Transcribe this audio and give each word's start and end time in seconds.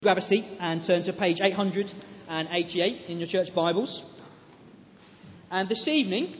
Grab 0.00 0.16
a 0.16 0.20
seat 0.20 0.44
and 0.60 0.80
turn 0.86 1.02
to 1.02 1.12
page 1.12 1.40
888 1.42 3.10
in 3.10 3.18
your 3.18 3.26
church 3.26 3.48
Bibles. 3.52 4.00
And 5.50 5.68
this 5.68 5.88
evening, 5.88 6.36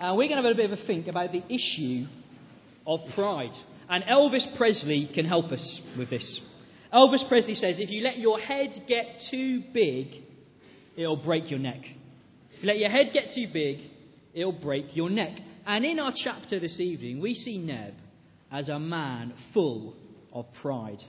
uh, 0.00 0.14
we're 0.16 0.28
going 0.30 0.42
to 0.42 0.48
have 0.48 0.50
a 0.50 0.54
bit 0.54 0.72
of 0.72 0.78
a 0.78 0.86
think 0.86 1.06
about 1.06 1.30
the 1.30 1.42
issue 1.52 2.06
of 2.86 3.00
pride. 3.14 3.50
And 3.90 4.02
Elvis 4.04 4.56
Presley 4.56 5.10
can 5.14 5.26
help 5.26 5.52
us 5.52 5.82
with 5.98 6.08
this. 6.08 6.40
Elvis 6.90 7.28
Presley 7.28 7.54
says 7.54 7.76
if 7.80 7.90
you 7.90 8.02
let 8.02 8.16
your 8.16 8.38
head 8.38 8.70
get 8.88 9.04
too 9.30 9.64
big, 9.74 10.22
it'll 10.96 11.22
break 11.22 11.50
your 11.50 11.60
neck. 11.60 11.82
If 12.54 12.62
you 12.62 12.66
let 12.66 12.78
your 12.78 12.88
head 12.88 13.10
get 13.12 13.24
too 13.34 13.48
big, 13.52 13.90
it'll 14.32 14.58
break 14.58 14.96
your 14.96 15.10
neck. 15.10 15.38
And 15.66 15.84
in 15.84 15.98
our 15.98 16.14
chapter 16.16 16.58
this 16.58 16.80
evening, 16.80 17.20
we 17.20 17.34
see 17.34 17.58
Neb 17.58 17.92
as 18.50 18.70
a 18.70 18.78
man 18.78 19.34
full 19.52 19.96
of 20.32 20.46
pride. 20.62 21.02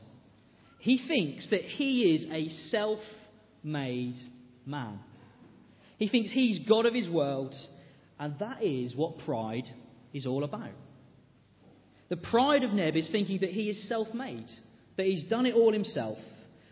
He 0.79 1.01
thinks 1.07 1.49
that 1.49 1.61
he 1.61 2.15
is 2.15 2.27
a 2.31 2.49
self 2.69 2.99
made 3.63 4.15
man. 4.65 4.99
He 5.97 6.07
thinks 6.07 6.31
he's 6.31 6.59
God 6.67 6.85
of 6.85 6.93
his 6.93 7.09
world, 7.09 7.55
and 8.19 8.37
that 8.39 8.63
is 8.63 8.95
what 8.95 9.19
pride 9.19 9.65
is 10.13 10.25
all 10.25 10.43
about. 10.43 10.71
The 12.09 12.17
pride 12.17 12.63
of 12.63 12.71
Neb 12.71 12.95
is 12.95 13.09
thinking 13.11 13.39
that 13.41 13.49
he 13.49 13.69
is 13.69 13.87
self 13.89 14.13
made, 14.13 14.47
that 14.95 15.05
he's 15.05 15.23
done 15.25 15.45
it 15.45 15.55
all 15.55 15.73
himself, 15.73 16.17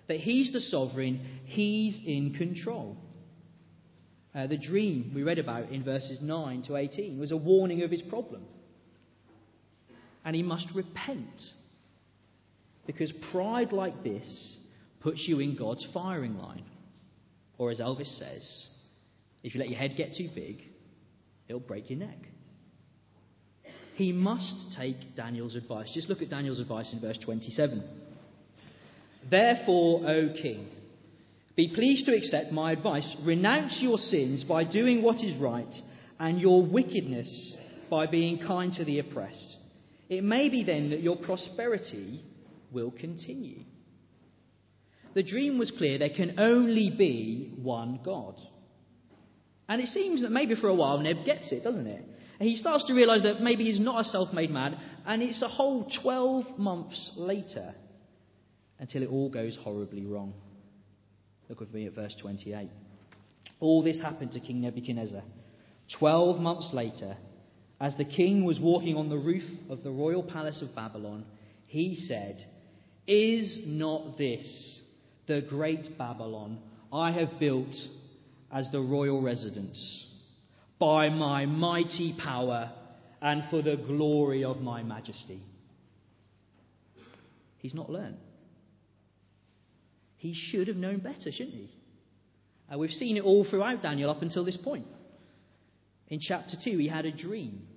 that 0.07 0.17
he's 0.17 0.53
the 0.53 0.59
sovereign, 0.59 1.41
he's 1.45 1.99
in 2.05 2.33
control. 2.37 2.97
Uh, 4.33 4.47
the 4.47 4.57
dream 4.57 5.11
we 5.15 5.23
read 5.23 5.39
about 5.39 5.71
in 5.71 5.83
verses 5.83 6.19
9 6.21 6.63
to 6.63 6.75
18 6.75 7.19
was 7.19 7.31
a 7.31 7.37
warning 7.37 7.83
of 7.83 7.91
his 7.91 8.01
problem. 8.01 8.43
And 10.25 10.35
he 10.35 10.43
must 10.43 10.67
repent 10.75 11.41
because 12.87 13.11
pride 13.31 13.71
like 13.71 14.03
this 14.03 14.57
puts 15.01 15.27
you 15.27 15.39
in 15.39 15.55
God's 15.55 15.85
firing 15.93 16.37
line. 16.37 16.63
Or 17.57 17.71
as 17.71 17.79
Elvis 17.79 18.17
says, 18.17 18.67
if 19.43 19.53
you 19.53 19.59
let 19.59 19.69
your 19.69 19.79
head 19.79 19.93
get 19.95 20.13
too 20.15 20.29
big, 20.33 20.57
it'll 21.47 21.59
break 21.59 21.89
your 21.89 21.99
neck. 21.99 22.17
He 23.95 24.11
must 24.11 24.75
take 24.77 25.15
Daniel's 25.15 25.55
advice. 25.55 25.91
Just 25.93 26.09
look 26.09 26.21
at 26.21 26.29
Daniel's 26.29 26.59
advice 26.59 26.91
in 26.91 26.99
verse 26.99 27.17
27. 27.23 27.81
Therefore, 29.29 30.09
O 30.09 30.33
king, 30.41 30.67
be 31.55 31.71
pleased 31.73 32.05
to 32.07 32.15
accept 32.15 32.51
my 32.51 32.73
advice. 32.73 33.15
Renounce 33.25 33.79
your 33.81 33.97
sins 33.97 34.43
by 34.43 34.65
doing 34.65 35.01
what 35.01 35.23
is 35.23 35.37
right, 35.37 35.73
and 36.19 36.39
your 36.39 36.65
wickedness 36.65 37.57
by 37.89 38.07
being 38.07 38.39
kind 38.39 38.73
to 38.73 38.85
the 38.85 38.99
oppressed. 38.99 39.57
It 40.09 40.23
may 40.23 40.49
be 40.49 40.63
then 40.63 40.89
that 40.91 41.01
your 41.01 41.17
prosperity 41.17 42.21
will 42.71 42.91
continue. 42.91 43.63
The 45.13 45.23
dream 45.23 45.57
was 45.57 45.71
clear 45.71 45.97
there 45.97 46.09
can 46.09 46.39
only 46.39 46.93
be 46.95 47.53
one 47.61 47.99
God. 48.03 48.35
And 49.67 49.81
it 49.81 49.87
seems 49.87 50.21
that 50.21 50.31
maybe 50.31 50.55
for 50.55 50.67
a 50.67 50.75
while 50.75 50.99
Neb 50.99 51.25
gets 51.25 51.51
it, 51.51 51.63
doesn't 51.63 51.87
it? 51.87 52.03
And 52.39 52.49
he 52.49 52.55
starts 52.57 52.85
to 52.85 52.93
realize 52.93 53.23
that 53.23 53.41
maybe 53.41 53.63
he's 53.63 53.79
not 53.79 54.01
a 54.01 54.03
self 54.03 54.33
made 54.33 54.51
man, 54.51 54.77
and 55.05 55.21
it's 55.21 55.41
a 55.41 55.47
whole 55.47 55.89
12 56.03 56.59
months 56.59 57.13
later 57.15 57.73
until 58.77 59.03
it 59.03 59.09
all 59.09 59.29
goes 59.29 59.57
horribly 59.63 60.05
wrong. 60.05 60.33
Look 61.47 61.61
with 61.61 61.73
me 61.73 61.87
at 61.87 61.93
verse 61.93 62.15
28. 62.21 62.69
All 63.59 63.83
this 63.83 64.01
happened 64.01 64.33
to 64.33 64.39
King 64.39 64.61
Nebuchadnezzar. 64.61 65.23
Twelve 65.99 66.39
months 66.39 66.71
later, 66.73 67.15
as 67.79 67.95
the 67.95 68.05
king 68.05 68.43
was 68.43 68.59
walking 68.59 68.95
on 68.95 69.09
the 69.09 69.17
roof 69.17 69.43
of 69.69 69.83
the 69.83 69.91
royal 69.91 70.23
palace 70.23 70.61
of 70.61 70.75
Babylon, 70.75 71.25
he 71.67 71.95
said, 71.95 72.43
is 73.07 73.61
not 73.65 74.17
this 74.17 74.81
the 75.27 75.41
great 75.41 75.97
Babylon 75.97 76.59
I 76.91 77.11
have 77.11 77.39
built 77.39 77.75
as 78.51 78.69
the 78.71 78.79
royal 78.79 79.21
residence 79.21 80.07
by 80.79 81.09
my 81.09 81.45
mighty 81.45 82.15
power 82.21 82.71
and 83.21 83.43
for 83.49 83.61
the 83.61 83.75
glory 83.75 84.43
of 84.43 84.61
my 84.61 84.83
majesty? 84.83 85.41
He's 87.57 87.73
not 87.73 87.89
learned. 87.89 88.17
He 90.17 90.33
should 90.33 90.67
have 90.67 90.77
known 90.77 90.99
better, 90.99 91.31
shouldn't 91.31 91.55
he? 91.55 91.71
Uh, 92.71 92.77
we've 92.77 92.91
seen 92.91 93.17
it 93.17 93.23
all 93.23 93.43
throughout 93.43 93.81
Daniel 93.81 94.09
up 94.09 94.21
until 94.21 94.45
this 94.45 94.57
point. 94.57 94.85
In 96.07 96.19
chapter 96.19 96.55
2, 96.63 96.77
he 96.77 96.87
had 96.87 97.05
a 97.05 97.11
dream 97.11 97.67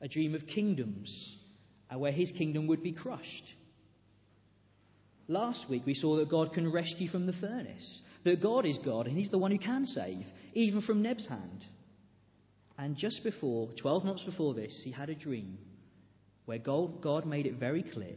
a 0.00 0.08
dream 0.08 0.34
of 0.34 0.46
kingdoms, 0.46 1.36
uh, 1.92 1.98
where 1.98 2.12
his 2.12 2.32
kingdom 2.32 2.66
would 2.66 2.82
be 2.82 2.92
crushed. 2.92 3.54
Last 5.30 5.66
week 5.70 5.86
we 5.86 5.94
saw 5.94 6.16
that 6.16 6.28
God 6.28 6.52
can 6.52 6.72
rescue 6.72 7.08
from 7.08 7.24
the 7.24 7.32
furnace, 7.34 8.00
that 8.24 8.42
God 8.42 8.66
is 8.66 8.76
God 8.84 9.06
and 9.06 9.16
He's 9.16 9.30
the 9.30 9.38
one 9.38 9.52
who 9.52 9.58
can 9.58 9.86
save, 9.86 10.26
even 10.54 10.82
from 10.82 11.02
Neb's 11.02 11.28
hand. 11.28 11.64
And 12.76 12.96
just 12.96 13.22
before, 13.22 13.68
12 13.80 14.04
months 14.04 14.24
before 14.24 14.54
this, 14.54 14.82
he 14.84 14.90
had 14.90 15.08
a 15.08 15.14
dream 15.14 15.56
where 16.46 16.58
God 16.58 17.26
made 17.26 17.46
it 17.46 17.60
very 17.60 17.84
clear 17.84 18.16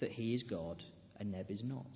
that 0.00 0.10
He 0.10 0.34
is 0.34 0.42
God 0.42 0.82
and 1.20 1.30
Neb 1.30 1.48
is 1.48 1.62
not. 1.62 1.86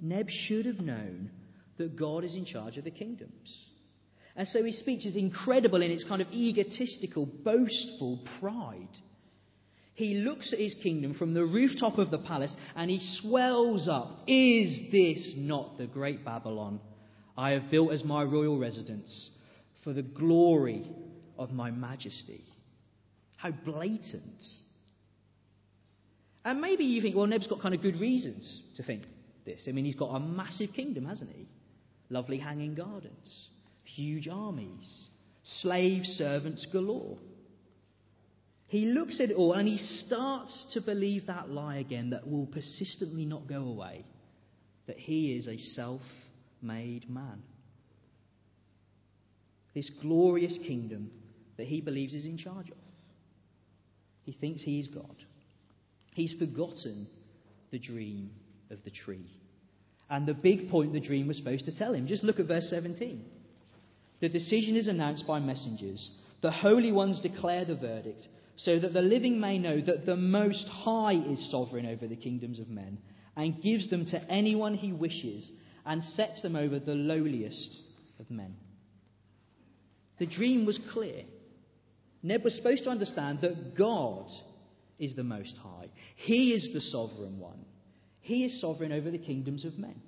Neb 0.00 0.28
should 0.30 0.64
have 0.66 0.78
known 0.78 1.32
that 1.76 1.96
God 1.96 2.22
is 2.22 2.36
in 2.36 2.44
charge 2.44 2.76
of 2.76 2.84
the 2.84 2.92
kingdoms. 2.92 3.64
And 4.36 4.46
so 4.46 4.62
his 4.62 4.78
speech 4.78 5.04
is 5.04 5.16
incredible 5.16 5.82
in 5.82 5.90
its 5.90 6.04
kind 6.04 6.22
of 6.22 6.28
egotistical, 6.30 7.26
boastful 7.26 8.24
pride. 8.38 8.96
He 10.00 10.14
looks 10.14 10.54
at 10.54 10.58
his 10.58 10.74
kingdom 10.82 11.12
from 11.12 11.34
the 11.34 11.44
rooftop 11.44 11.98
of 11.98 12.10
the 12.10 12.16
palace 12.16 12.56
and 12.74 12.90
he 12.90 13.00
swells 13.20 13.86
up. 13.86 14.22
Is 14.26 14.90
this 14.90 15.34
not 15.36 15.76
the 15.76 15.86
great 15.86 16.24
Babylon 16.24 16.80
I 17.36 17.50
have 17.50 17.70
built 17.70 17.92
as 17.92 18.02
my 18.02 18.22
royal 18.22 18.58
residence 18.58 19.30
for 19.84 19.92
the 19.92 20.00
glory 20.00 20.90
of 21.36 21.50
my 21.50 21.70
majesty? 21.70 22.42
How 23.36 23.50
blatant. 23.50 24.42
And 26.46 26.62
maybe 26.62 26.84
you 26.84 27.02
think, 27.02 27.14
well, 27.14 27.26
Neb's 27.26 27.46
got 27.46 27.60
kind 27.60 27.74
of 27.74 27.82
good 27.82 28.00
reasons 28.00 28.62
to 28.76 28.82
think 28.82 29.02
this. 29.44 29.66
I 29.68 29.72
mean, 29.72 29.84
he's 29.84 29.96
got 29.96 30.14
a 30.14 30.18
massive 30.18 30.70
kingdom, 30.72 31.04
hasn't 31.04 31.30
he? 31.30 31.46
Lovely 32.08 32.38
hanging 32.38 32.74
gardens, 32.74 33.48
huge 33.84 34.28
armies, 34.28 35.08
slave 35.42 36.04
servants 36.06 36.66
galore. 36.72 37.18
He 38.70 38.86
looks 38.86 39.18
at 39.18 39.30
it 39.30 39.36
all 39.36 39.52
and 39.52 39.66
he 39.66 39.78
starts 39.78 40.64
to 40.74 40.80
believe 40.80 41.26
that 41.26 41.50
lie 41.50 41.78
again 41.78 42.10
that 42.10 42.30
will 42.30 42.46
persistently 42.46 43.24
not 43.24 43.48
go 43.48 43.62
away 43.62 44.04
that 44.86 44.96
he 44.96 45.32
is 45.32 45.48
a 45.48 45.58
self 45.58 46.02
made 46.62 47.10
man. 47.10 47.42
This 49.74 49.90
glorious 50.00 50.56
kingdom 50.66 51.10
that 51.56 51.66
he 51.66 51.80
believes 51.80 52.14
is 52.14 52.26
in 52.26 52.38
charge 52.38 52.70
of. 52.70 52.76
He 54.22 54.32
thinks 54.32 54.62
he 54.62 54.78
is 54.78 54.86
God. 54.86 55.16
He's 56.14 56.34
forgotten 56.38 57.08
the 57.72 57.78
dream 57.80 58.30
of 58.70 58.78
the 58.84 58.90
tree 58.90 59.26
and 60.08 60.28
the 60.28 60.34
big 60.34 60.70
point 60.70 60.92
the 60.92 61.00
dream 61.00 61.26
was 61.26 61.38
supposed 61.38 61.64
to 61.64 61.76
tell 61.76 61.92
him. 61.92 62.06
Just 62.06 62.22
look 62.22 62.38
at 62.38 62.46
verse 62.46 62.70
17. 62.70 63.24
The 64.20 64.28
decision 64.28 64.76
is 64.76 64.86
announced 64.86 65.26
by 65.26 65.40
messengers. 65.40 66.08
The 66.40 66.52
holy 66.52 66.92
ones 66.92 67.20
declare 67.20 67.64
the 67.64 67.74
verdict 67.74 68.28
so 68.64 68.78
that 68.78 68.92
the 68.92 69.02
living 69.02 69.40
may 69.40 69.58
know 69.58 69.80
that 69.80 70.04
the 70.04 70.16
Most 70.16 70.66
High 70.68 71.14
is 71.14 71.50
sovereign 71.50 71.86
over 71.86 72.06
the 72.06 72.16
kingdoms 72.16 72.58
of 72.58 72.68
men, 72.68 72.98
and 73.36 73.62
gives 73.62 73.88
them 73.88 74.04
to 74.06 74.30
anyone 74.30 74.74
he 74.74 74.92
wishes, 74.92 75.50
and 75.86 76.02
sets 76.02 76.42
them 76.42 76.56
over 76.56 76.78
the 76.78 76.94
lowliest 76.94 77.74
of 78.18 78.30
men. 78.30 78.54
The 80.18 80.26
dream 80.26 80.66
was 80.66 80.78
clear. 80.92 81.24
Neb 82.22 82.44
was 82.44 82.54
supposed 82.54 82.84
to 82.84 82.90
understand 82.90 83.40
that 83.40 83.74
God 83.76 84.26
is 84.98 85.14
the 85.14 85.24
Most 85.24 85.56
High, 85.56 85.88
He 86.16 86.52
is 86.52 86.70
the 86.74 86.80
sovereign 86.80 87.38
one. 87.38 87.64
He 88.20 88.44
is 88.44 88.60
sovereign 88.60 88.92
over 88.92 89.10
the 89.10 89.18
kingdoms 89.18 89.64
of 89.64 89.78
men. 89.78 90.02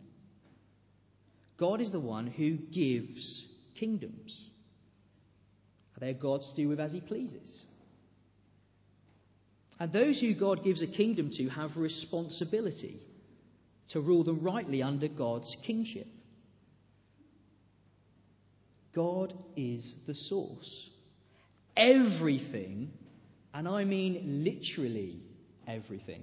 God 1.58 1.80
is 1.80 1.90
the 1.90 2.00
one 2.00 2.26
who 2.26 2.56
gives 2.56 3.46
kingdoms. 3.78 4.38
They 5.98 6.10
are 6.10 6.14
God's 6.14 6.50
to 6.50 6.56
do 6.56 6.68
with 6.68 6.80
as 6.80 6.92
He 6.92 7.00
pleases. 7.00 7.62
And 9.80 9.92
those 9.92 10.20
who 10.20 10.34
God 10.34 10.64
gives 10.64 10.82
a 10.82 10.86
kingdom 10.86 11.30
to 11.36 11.48
have 11.48 11.76
responsibility 11.76 13.00
to 13.90 14.00
rule 14.00 14.24
them 14.24 14.42
rightly 14.42 14.82
under 14.82 15.08
God's 15.08 15.56
kingship. 15.66 16.06
God 18.94 19.34
is 19.56 19.94
the 20.06 20.14
source. 20.14 20.88
Everything, 21.76 22.90
and 23.54 23.66
I 23.66 23.84
mean 23.84 24.44
literally 24.44 25.20
everything, 25.66 26.22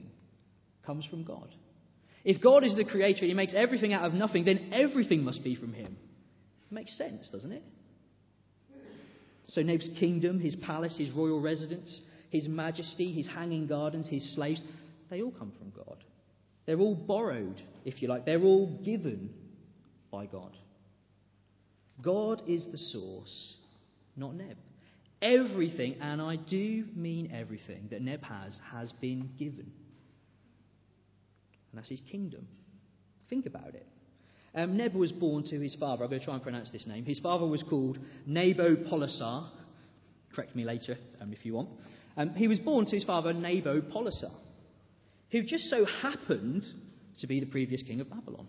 comes 0.86 1.06
from 1.06 1.24
God. 1.24 1.50
If 2.24 2.42
God 2.42 2.63
is 2.63 2.75
the 2.75 2.86
creator 2.86 3.22
and 3.22 3.30
he 3.30 3.34
makes 3.34 3.54
everything 3.56 3.94
out 3.94 4.06
of 4.06 4.13
nothing, 4.13 4.45
then 4.45 4.72
everything 4.74 5.24
must 5.24 5.44
be 5.44 5.56
from 5.56 5.74
him. 5.74 5.98
It 6.69 6.74
makes 6.74 6.98
sense, 6.98 7.30
doesn't 7.30 7.52
it? 7.52 7.63
So 9.48 9.62
Neb's 9.63 9.90
kingdom, 10.00 10.40
his 10.40 10.56
palace, 10.56 10.95
his 10.98 11.12
royal 11.12 11.42
residence, 11.42 12.02
his 12.30 12.48
majesty, 12.48 13.12
his 13.12 13.28
hanging 13.28 13.68
gardens, 13.68 14.08
his 14.08 14.36
slaves, 14.36 14.64
they 15.10 15.22
all 15.22 15.31
come 15.31 15.52
from 15.58 15.72
God. 15.72 16.04
They're 16.66 16.80
all 16.80 16.96
borrowed, 16.96 17.62
if 17.86 18.02
you 18.02 18.08
like. 18.08 18.26
They're 18.26 18.44
all 18.44 18.68
given 18.84 19.31
by 20.12 20.28
God. 20.28 20.56
God 22.02 22.44
is 22.48 22.68
the 22.72 22.78
source, 22.78 23.56
not 24.16 24.36
Neb. 24.36 24.58
Everything, 25.22 25.96
and 26.00 26.22
I 26.22 26.38
do 26.38 26.86
mean 26.96 27.31
everything, 27.34 27.88
that 27.92 28.02
Neb 28.02 28.24
has, 28.24 28.60
has 28.72 28.92
been 28.94 29.31
given. 29.38 29.72
And 31.72 31.78
that's 31.78 31.90
his 31.90 32.02
kingdom. 32.10 32.48
Think 33.30 33.46
about 33.46 33.76
it. 33.76 33.86
Um, 34.56 34.78
Neb 34.78 34.96
was 34.96 35.12
born 35.12 35.44
to 35.46 35.60
his 35.60 35.76
father. 35.76 36.04
I'm 36.04 36.10
going 36.10 36.20
to 36.22 36.26
try 36.26 36.34
and 36.36 36.44
pronounce 36.44 36.72
this 36.72 36.88
name. 36.88 37.06
His 37.06 37.20
father 37.20 37.46
was 37.46 37.64
called 37.64 38.00
Nabopolassar. 38.28 39.50
Correct 40.34 40.56
me 40.56 40.64
later 40.64 40.98
um, 41.22 41.34
if 41.34 41.46
you 41.46 41.54
want. 41.54 41.70
Um, 42.19 42.31
he 42.31 42.50
was 42.50 42.60
born 42.60 42.86
to 42.86 42.92
his 42.92 43.06
father 43.06 43.33
Nabopolassar, 43.33 44.33
who 45.31 45.42
just 45.42 45.69
so 45.69 45.86
happened 45.86 46.66
to 47.21 47.27
be 47.27 47.39
the 47.39 47.45
previous 47.45 47.81
king 47.81 48.01
of 48.01 48.10
Babylon, 48.10 48.45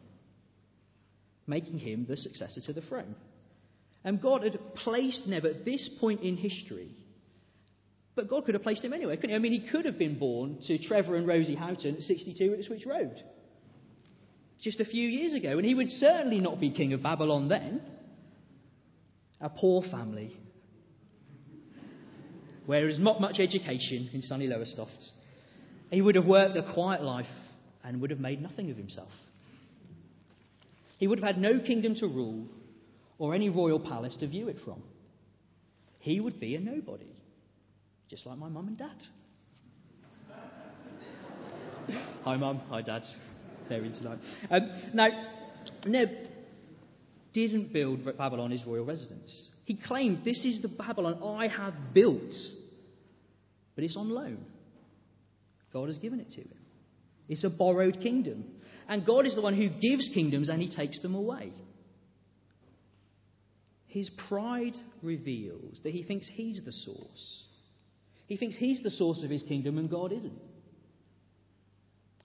making 1.46 1.78
him 1.78 2.04
the 2.08 2.16
successor 2.16 2.60
to 2.62 2.72
the 2.72 2.80
throne. 2.80 3.14
And 4.02 4.20
God 4.20 4.42
had 4.42 4.58
placed 4.74 5.28
Neb 5.28 5.44
at 5.44 5.64
this 5.64 5.88
point 6.00 6.22
in 6.22 6.36
history. 6.36 6.90
But 8.16 8.28
God 8.28 8.44
could 8.44 8.54
have 8.54 8.64
placed 8.64 8.84
him 8.84 8.92
anywhere, 8.92 9.14
couldn't 9.14 9.30
he? 9.30 9.36
I 9.36 9.38
mean, 9.38 9.52
he 9.52 9.68
could 9.70 9.84
have 9.84 9.98
been 9.98 10.18
born 10.18 10.58
to 10.66 10.76
Trevor 10.78 11.14
and 11.14 11.28
Rosie 11.28 11.54
Houghton 11.54 11.94
at 11.94 12.02
62 12.02 12.56
at 12.58 12.64
Switch 12.64 12.84
Road 12.86 13.22
just 14.60 14.80
a 14.80 14.84
few 14.84 15.08
years 15.08 15.32
ago, 15.32 15.56
and 15.56 15.64
he 15.64 15.74
would 15.74 15.88
certainly 15.88 16.38
not 16.38 16.60
be 16.60 16.70
king 16.70 16.92
of 16.92 17.02
Babylon 17.02 17.48
then. 17.48 17.80
A 19.40 19.48
poor 19.48 19.82
family, 19.90 20.36
where 22.70 22.82
there 22.82 22.88
is 22.88 23.00
not 23.00 23.20
much 23.20 23.40
education 23.40 24.08
in 24.12 24.22
sunny 24.22 24.46
Lowestoft. 24.46 25.10
He 25.90 26.00
would 26.00 26.14
have 26.14 26.24
worked 26.24 26.56
a 26.56 26.72
quiet 26.72 27.02
life 27.02 27.26
and 27.82 28.00
would 28.00 28.10
have 28.10 28.20
made 28.20 28.40
nothing 28.40 28.70
of 28.70 28.76
himself. 28.76 29.10
He 30.98 31.08
would 31.08 31.18
have 31.18 31.26
had 31.26 31.42
no 31.42 31.58
kingdom 31.58 31.96
to 31.96 32.06
rule 32.06 32.46
or 33.18 33.34
any 33.34 33.48
royal 33.48 33.80
palace 33.80 34.14
to 34.20 34.28
view 34.28 34.46
it 34.46 34.58
from. 34.64 34.84
He 35.98 36.20
would 36.20 36.38
be 36.38 36.54
a 36.54 36.60
nobody, 36.60 37.10
just 38.08 38.24
like 38.24 38.38
my 38.38 38.48
mum 38.48 38.68
and 38.68 38.78
dad. 38.78 39.02
Hi, 42.22 42.36
mum. 42.36 42.60
Hi, 42.68 42.82
dad. 42.82 43.02
They're 43.68 43.84
in 43.84 43.94
tonight. 43.94 44.20
Um, 44.48 44.70
now, 44.94 45.08
Neb 45.86 46.08
didn't 47.32 47.72
build 47.72 48.04
Babylon 48.16 48.52
his 48.52 48.64
royal 48.64 48.84
residence. 48.84 49.48
He 49.64 49.74
claimed, 49.74 50.24
This 50.24 50.44
is 50.44 50.62
the 50.62 50.68
Babylon 50.68 51.20
I 51.36 51.48
have 51.48 51.74
built, 51.92 52.32
but 53.80 53.86
it's 53.86 53.96
on 53.96 54.10
loan. 54.10 54.44
God 55.72 55.86
has 55.86 55.96
given 55.96 56.20
it 56.20 56.30
to 56.32 56.42
him. 56.42 56.58
It's 57.30 57.44
a 57.44 57.48
borrowed 57.48 58.02
kingdom. 58.02 58.44
And 58.86 59.06
God 59.06 59.24
is 59.24 59.34
the 59.34 59.40
one 59.40 59.54
who 59.54 59.70
gives 59.70 60.10
kingdoms 60.12 60.50
and 60.50 60.60
he 60.60 60.68
takes 60.68 61.00
them 61.00 61.14
away. 61.14 61.50
His 63.86 64.10
pride 64.28 64.74
reveals 65.02 65.80
that 65.82 65.94
he 65.94 66.02
thinks 66.02 66.28
he's 66.30 66.60
the 66.62 66.72
source. 66.72 67.44
He 68.26 68.36
thinks 68.36 68.54
he's 68.54 68.82
the 68.82 68.90
source 68.90 69.22
of 69.24 69.30
his 69.30 69.44
kingdom 69.44 69.78
and 69.78 69.88
God 69.88 70.12
isn't. 70.12 70.38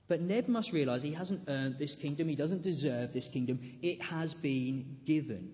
But 0.10 0.20
Neb 0.20 0.50
must 0.50 0.74
realize 0.74 1.04
he 1.04 1.14
hasn't 1.14 1.48
earned 1.48 1.78
this 1.80 1.96
kingdom, 2.02 2.28
he 2.28 2.36
doesn't 2.36 2.64
deserve 2.64 3.14
this 3.14 3.30
kingdom. 3.32 3.78
It 3.82 4.02
has 4.02 4.34
been 4.34 4.98
given. 5.06 5.54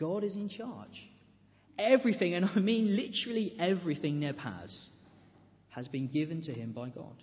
God 0.00 0.24
is 0.24 0.36
in 0.36 0.48
charge. 0.48 1.10
Everything, 1.78 2.34
and 2.34 2.44
I 2.44 2.58
mean 2.58 2.96
literally 2.96 3.54
everything 3.58 4.20
Neb 4.20 4.38
has, 4.38 4.88
has 5.70 5.88
been 5.88 6.08
given 6.08 6.42
to 6.42 6.52
him 6.52 6.72
by 6.72 6.88
God. 6.88 7.16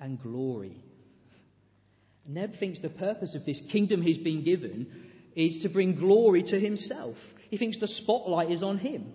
And 0.00 0.20
glory 0.20 0.82
Neb 2.26 2.52
thinks 2.58 2.80
the 2.80 2.88
purpose 2.88 3.34
of 3.34 3.44
this 3.44 3.60
kingdom 3.70 4.02
he's 4.02 4.18
been 4.18 4.44
given 4.44 4.86
is 5.34 5.60
to 5.62 5.68
bring 5.68 5.96
glory 5.96 6.42
to 6.42 6.58
himself. 6.58 7.16
He 7.50 7.58
thinks 7.58 7.78
the 7.78 7.88
spotlight 7.88 8.50
is 8.50 8.62
on 8.62 8.78
him. 8.78 9.12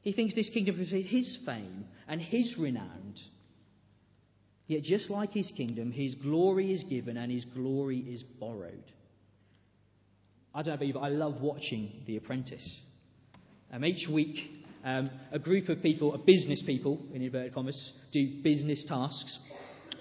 He 0.00 0.12
thinks 0.12 0.34
this 0.34 0.50
kingdom 0.50 0.80
is 0.80 0.90
his 0.90 1.38
fame 1.46 1.84
and 2.08 2.20
his 2.20 2.56
renown. 2.58 3.14
Yet, 4.66 4.82
just 4.82 5.10
like 5.10 5.32
his 5.32 5.52
kingdom, 5.56 5.92
his 5.92 6.14
glory 6.14 6.72
is 6.72 6.82
given 6.84 7.16
and 7.16 7.30
his 7.30 7.44
glory 7.44 7.98
is 7.98 8.22
borrowed. 8.22 8.84
I 10.54 10.62
don't 10.62 10.72
know 10.72 10.74
about 10.74 10.86
you, 10.86 10.92
but 10.92 11.00
I 11.00 11.08
love 11.08 11.40
watching 11.40 12.02
The 12.06 12.18
Apprentice. 12.18 12.80
Um, 13.72 13.86
each 13.86 14.06
week, 14.06 14.36
um, 14.84 15.08
a 15.30 15.38
group 15.38 15.70
of 15.70 15.82
people, 15.82 16.14
a 16.14 16.18
business 16.18 16.62
people, 16.66 17.00
in 17.14 17.22
inverted 17.22 17.54
commas, 17.54 17.92
do 18.12 18.42
business 18.42 18.84
tasks. 18.86 19.38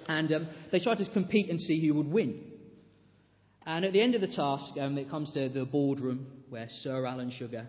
And 0.07 0.29
um, 0.33 0.47
they 0.73 0.79
try 0.79 0.95
to 0.95 1.09
compete 1.13 1.49
and 1.49 1.59
see 1.61 1.87
who 1.87 1.95
would 1.95 2.11
win. 2.11 2.43
And 3.65 3.85
at 3.85 3.93
the 3.93 4.01
end 4.01 4.13
of 4.13 4.19
the 4.19 4.27
task, 4.27 4.77
um, 4.77 4.97
it 4.97 5.09
comes 5.09 5.31
to 5.33 5.47
the 5.47 5.63
boardroom 5.63 6.27
where 6.49 6.67
Sir 6.69 7.05
Alan 7.05 7.31
Sugar 7.31 7.67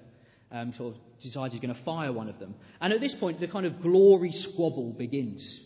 um, 0.50 0.74
sort 0.76 0.94
of 0.96 1.00
decides 1.22 1.52
he's 1.54 1.60
going 1.62 1.74
to 1.74 1.84
fire 1.84 2.12
one 2.12 2.28
of 2.28 2.40
them. 2.40 2.54
And 2.80 2.92
at 2.92 3.00
this 3.00 3.14
point, 3.20 3.38
the 3.38 3.46
kind 3.46 3.64
of 3.64 3.80
glory 3.80 4.32
squabble 4.32 4.92
begins. 4.92 5.60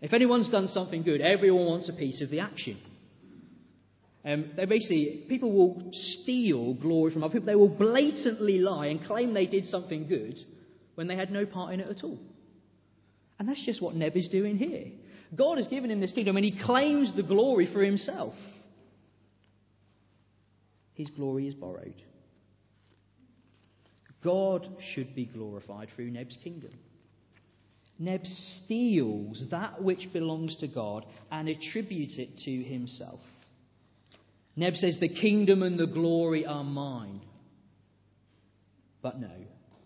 If 0.00 0.14
anyone's 0.14 0.48
done 0.48 0.68
something 0.68 1.02
good, 1.02 1.20
everyone 1.20 1.66
wants 1.66 1.90
a 1.90 1.92
piece 1.92 2.22
of 2.22 2.30
the 2.30 2.40
action. 2.40 2.80
Um, 4.24 4.50
they 4.56 4.64
basically, 4.64 5.24
people 5.28 5.52
will 5.52 5.90
steal 5.92 6.74
glory 6.74 7.12
from 7.12 7.22
other 7.22 7.32
people. 7.32 7.46
They 7.46 7.54
will 7.54 7.68
blatantly 7.68 8.58
lie 8.58 8.86
and 8.86 9.02
claim 9.04 9.32
they 9.32 9.46
did 9.46 9.66
something 9.66 10.08
good 10.08 10.36
when 10.96 11.06
they 11.06 11.16
had 11.16 11.30
no 11.30 11.46
part 11.46 11.72
in 11.72 11.80
it 11.80 11.88
at 11.88 12.02
all. 12.02 12.18
And 13.38 13.48
that's 13.48 13.64
just 13.64 13.80
what 13.80 13.94
Neb 13.94 14.16
is 14.16 14.28
doing 14.28 14.58
here. 14.58 14.86
God 15.36 15.58
has 15.58 15.68
given 15.68 15.90
him 15.90 16.00
this 16.00 16.12
kingdom 16.12 16.36
and 16.36 16.44
he 16.44 16.58
claims 16.64 17.14
the 17.14 17.22
glory 17.22 17.72
for 17.72 17.82
himself. 17.82 18.34
His 20.94 21.08
glory 21.10 21.46
is 21.46 21.54
borrowed. 21.54 22.02
God 24.24 24.68
should 24.94 25.14
be 25.14 25.26
glorified 25.26 25.88
through 25.94 26.10
Neb's 26.10 26.36
kingdom. 26.42 26.72
Neb 28.00 28.22
steals 28.64 29.44
that 29.50 29.82
which 29.82 30.08
belongs 30.12 30.56
to 30.56 30.66
God 30.66 31.04
and 31.30 31.48
attributes 31.48 32.18
it 32.18 32.30
to 32.44 32.62
himself. 32.64 33.20
Neb 34.58 34.74
says, 34.74 34.98
The 34.98 35.08
kingdom 35.08 35.62
and 35.62 35.78
the 35.78 35.86
glory 35.86 36.44
are 36.44 36.64
mine. 36.64 37.20
But 39.00 39.20
no, 39.20 39.30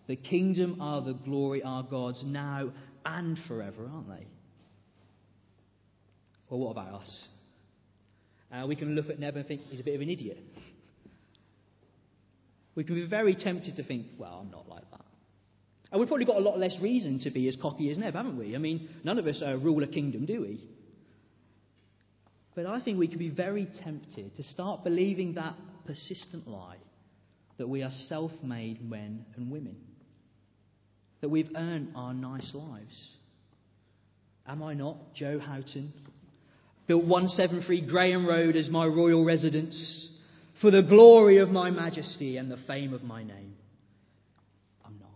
the 0.07 0.15
kingdom 0.15 0.81
are 0.81 1.01
the 1.01 1.13
glory 1.13 1.61
are 1.61 1.83
God's 1.83 2.23
now 2.25 2.71
and 3.05 3.37
forever, 3.47 3.87
aren't 3.93 4.07
they? 4.07 4.25
Well, 6.49 6.59
what 6.59 6.71
about 6.71 7.01
us? 7.01 7.27
Uh, 8.51 8.65
we 8.65 8.75
can 8.75 8.95
look 8.95 9.11
at 9.11 9.19
Neb 9.19 9.35
and 9.35 9.47
think 9.47 9.61
he's 9.69 9.79
a 9.79 9.83
bit 9.83 9.93
of 9.93 10.01
an 10.01 10.09
idiot. 10.09 10.43
We 12.73 12.83
can 12.83 12.95
be 12.95 13.05
very 13.05 13.35
tempted 13.35 13.75
to 13.75 13.83
think, 13.83 14.07
well, 14.17 14.39
I'm 14.41 14.49
not 14.49 14.67
like 14.67 14.89
that. 14.89 15.05
And 15.91 15.99
we've 15.99 16.07
probably 16.07 16.25
got 16.25 16.37
a 16.37 16.39
lot 16.39 16.57
less 16.57 16.75
reason 16.81 17.19
to 17.19 17.29
be 17.29 17.47
as 17.47 17.55
cocky 17.61 17.91
as 17.91 17.99
Neb, 17.99 18.15
haven't 18.15 18.39
we? 18.39 18.55
I 18.55 18.57
mean, 18.57 18.89
none 19.03 19.19
of 19.19 19.27
us 19.27 19.43
uh, 19.45 19.55
rule 19.57 19.83
a 19.83 19.87
kingdom, 19.87 20.25
do 20.25 20.41
we? 20.41 20.63
But 22.55 22.65
I 22.65 22.81
think 22.81 22.99
we 22.99 23.07
can 23.07 23.19
be 23.19 23.29
very 23.29 23.67
tempted 23.83 24.35
to 24.35 24.43
start 24.43 24.83
believing 24.83 25.35
that 25.35 25.55
persistent 25.85 26.47
lie 26.47 26.77
that 27.57 27.67
we 27.67 27.83
are 27.83 27.91
self 28.07 28.31
made 28.43 28.87
men 28.87 29.25
and 29.35 29.51
women, 29.51 29.75
that 31.21 31.29
we've 31.29 31.51
earned 31.55 31.93
our 31.95 32.13
nice 32.13 32.51
lives. 32.53 33.09
Am 34.47 34.61
I 34.61 34.73
not 34.73 35.13
Joe 35.15 35.39
Houghton, 35.39 35.93
Built 36.85 37.05
173 37.05 37.87
Graham 37.87 38.25
Road 38.25 38.57
as 38.57 38.69
my 38.69 38.85
royal 38.85 39.23
residence 39.23 40.09
for 40.61 40.69
the 40.69 40.81
glory 40.81 41.37
of 41.37 41.49
my 41.49 41.69
majesty 41.69 42.37
and 42.37 42.51
the 42.51 42.57
fame 42.67 42.93
of 42.93 43.03
my 43.03 43.23
name. 43.23 43.55
I'm 44.85 44.99
not. 44.99 45.09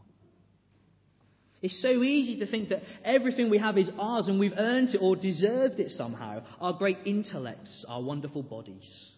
It's 1.61 1.81
so 1.81 2.03
easy 2.03 2.37
to 2.39 2.49
think 2.49 2.69
that 2.69 2.83
everything 3.03 3.49
we 3.49 3.57
have 3.57 3.77
is 3.77 3.89
ours 3.97 4.27
and 4.27 4.39
we've 4.39 4.53
earned 4.57 4.89
it 4.93 4.99
or 5.01 5.15
deserved 5.15 5.79
it 5.79 5.89
somehow. 5.89 6.43
Our 6.61 6.73
great 6.73 6.99
intellects, 7.05 7.85
our 7.89 8.01
wonderful 8.01 8.43
bodies, 8.43 9.09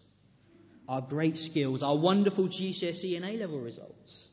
our 0.88 1.02
great 1.02 1.36
skills, 1.36 1.84
our 1.84 1.98
wonderful 1.98 2.48
GCSE 2.48 3.16
and 3.18 3.26
A 3.26 3.32
level 3.34 3.60
results. 3.60 4.28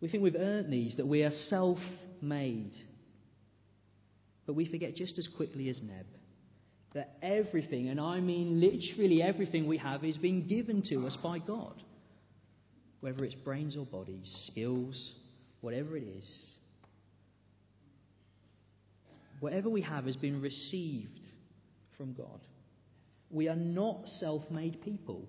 We 0.00 0.08
think 0.08 0.24
we've 0.24 0.34
earned 0.34 0.72
these, 0.72 0.96
that 0.96 1.06
we 1.06 1.22
are 1.22 1.30
self 1.30 1.78
made. 2.20 2.72
But 4.44 4.54
we 4.54 4.68
forget 4.68 4.96
just 4.96 5.18
as 5.18 5.28
quickly 5.28 5.68
as 5.68 5.80
Neb 5.80 6.06
that 6.94 7.16
everything, 7.22 7.88
and 7.88 7.98
I 7.98 8.20
mean 8.20 8.60
literally 8.60 9.22
everything 9.22 9.66
we 9.66 9.78
have, 9.78 10.04
is 10.04 10.18
being 10.18 10.46
given 10.46 10.82
to 10.90 11.06
us 11.06 11.16
by 11.22 11.38
God. 11.38 11.82
Whether 13.00 13.24
it's 13.24 13.34
brains 13.34 13.76
or 13.76 13.86
bodies, 13.86 14.30
skills, 14.50 15.12
whatever 15.62 15.96
it 15.96 16.02
is. 16.02 16.30
Whatever 19.40 19.70
we 19.70 19.80
have 19.80 20.04
has 20.04 20.16
been 20.16 20.42
received 20.42 21.18
from 21.96 22.12
God. 22.12 22.40
We 23.30 23.48
are 23.48 23.56
not 23.56 24.06
self 24.06 24.42
made 24.50 24.82
people. 24.82 25.26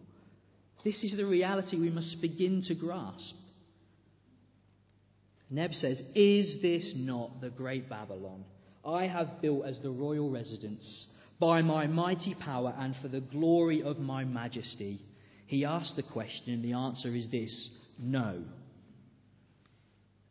This 0.84 1.02
is 1.04 1.16
the 1.16 1.26
reality 1.26 1.80
we 1.80 1.90
must 1.90 2.22
begin 2.22 2.62
to 2.68 2.76
grasp. 2.76 3.36
Neb 5.50 5.72
says, 5.74 6.02
Is 6.14 6.62
this 6.62 6.94
not 6.96 7.40
the 7.40 7.50
great 7.50 7.90
Babylon? 7.90 8.44
I 8.86 9.08
have 9.08 9.42
built 9.42 9.66
as 9.66 9.80
the 9.80 9.92
royal 9.92 10.30
residence 10.30 11.08
by 11.40 11.62
my 11.62 11.88
mighty 11.88 12.36
power 12.36 12.74
and 12.78 12.96
for 13.02 13.08
the 13.08 13.22
glory 13.22 13.82
of 13.82 14.00
my 14.00 14.26
majesty? 14.26 15.00
He 15.46 15.64
asked 15.64 15.96
the 15.96 16.04
question, 16.04 16.54
and 16.54 16.64
the 16.64 16.74
answer 16.74 17.16
is 17.16 17.30
this 17.30 17.70
no. 17.98 18.44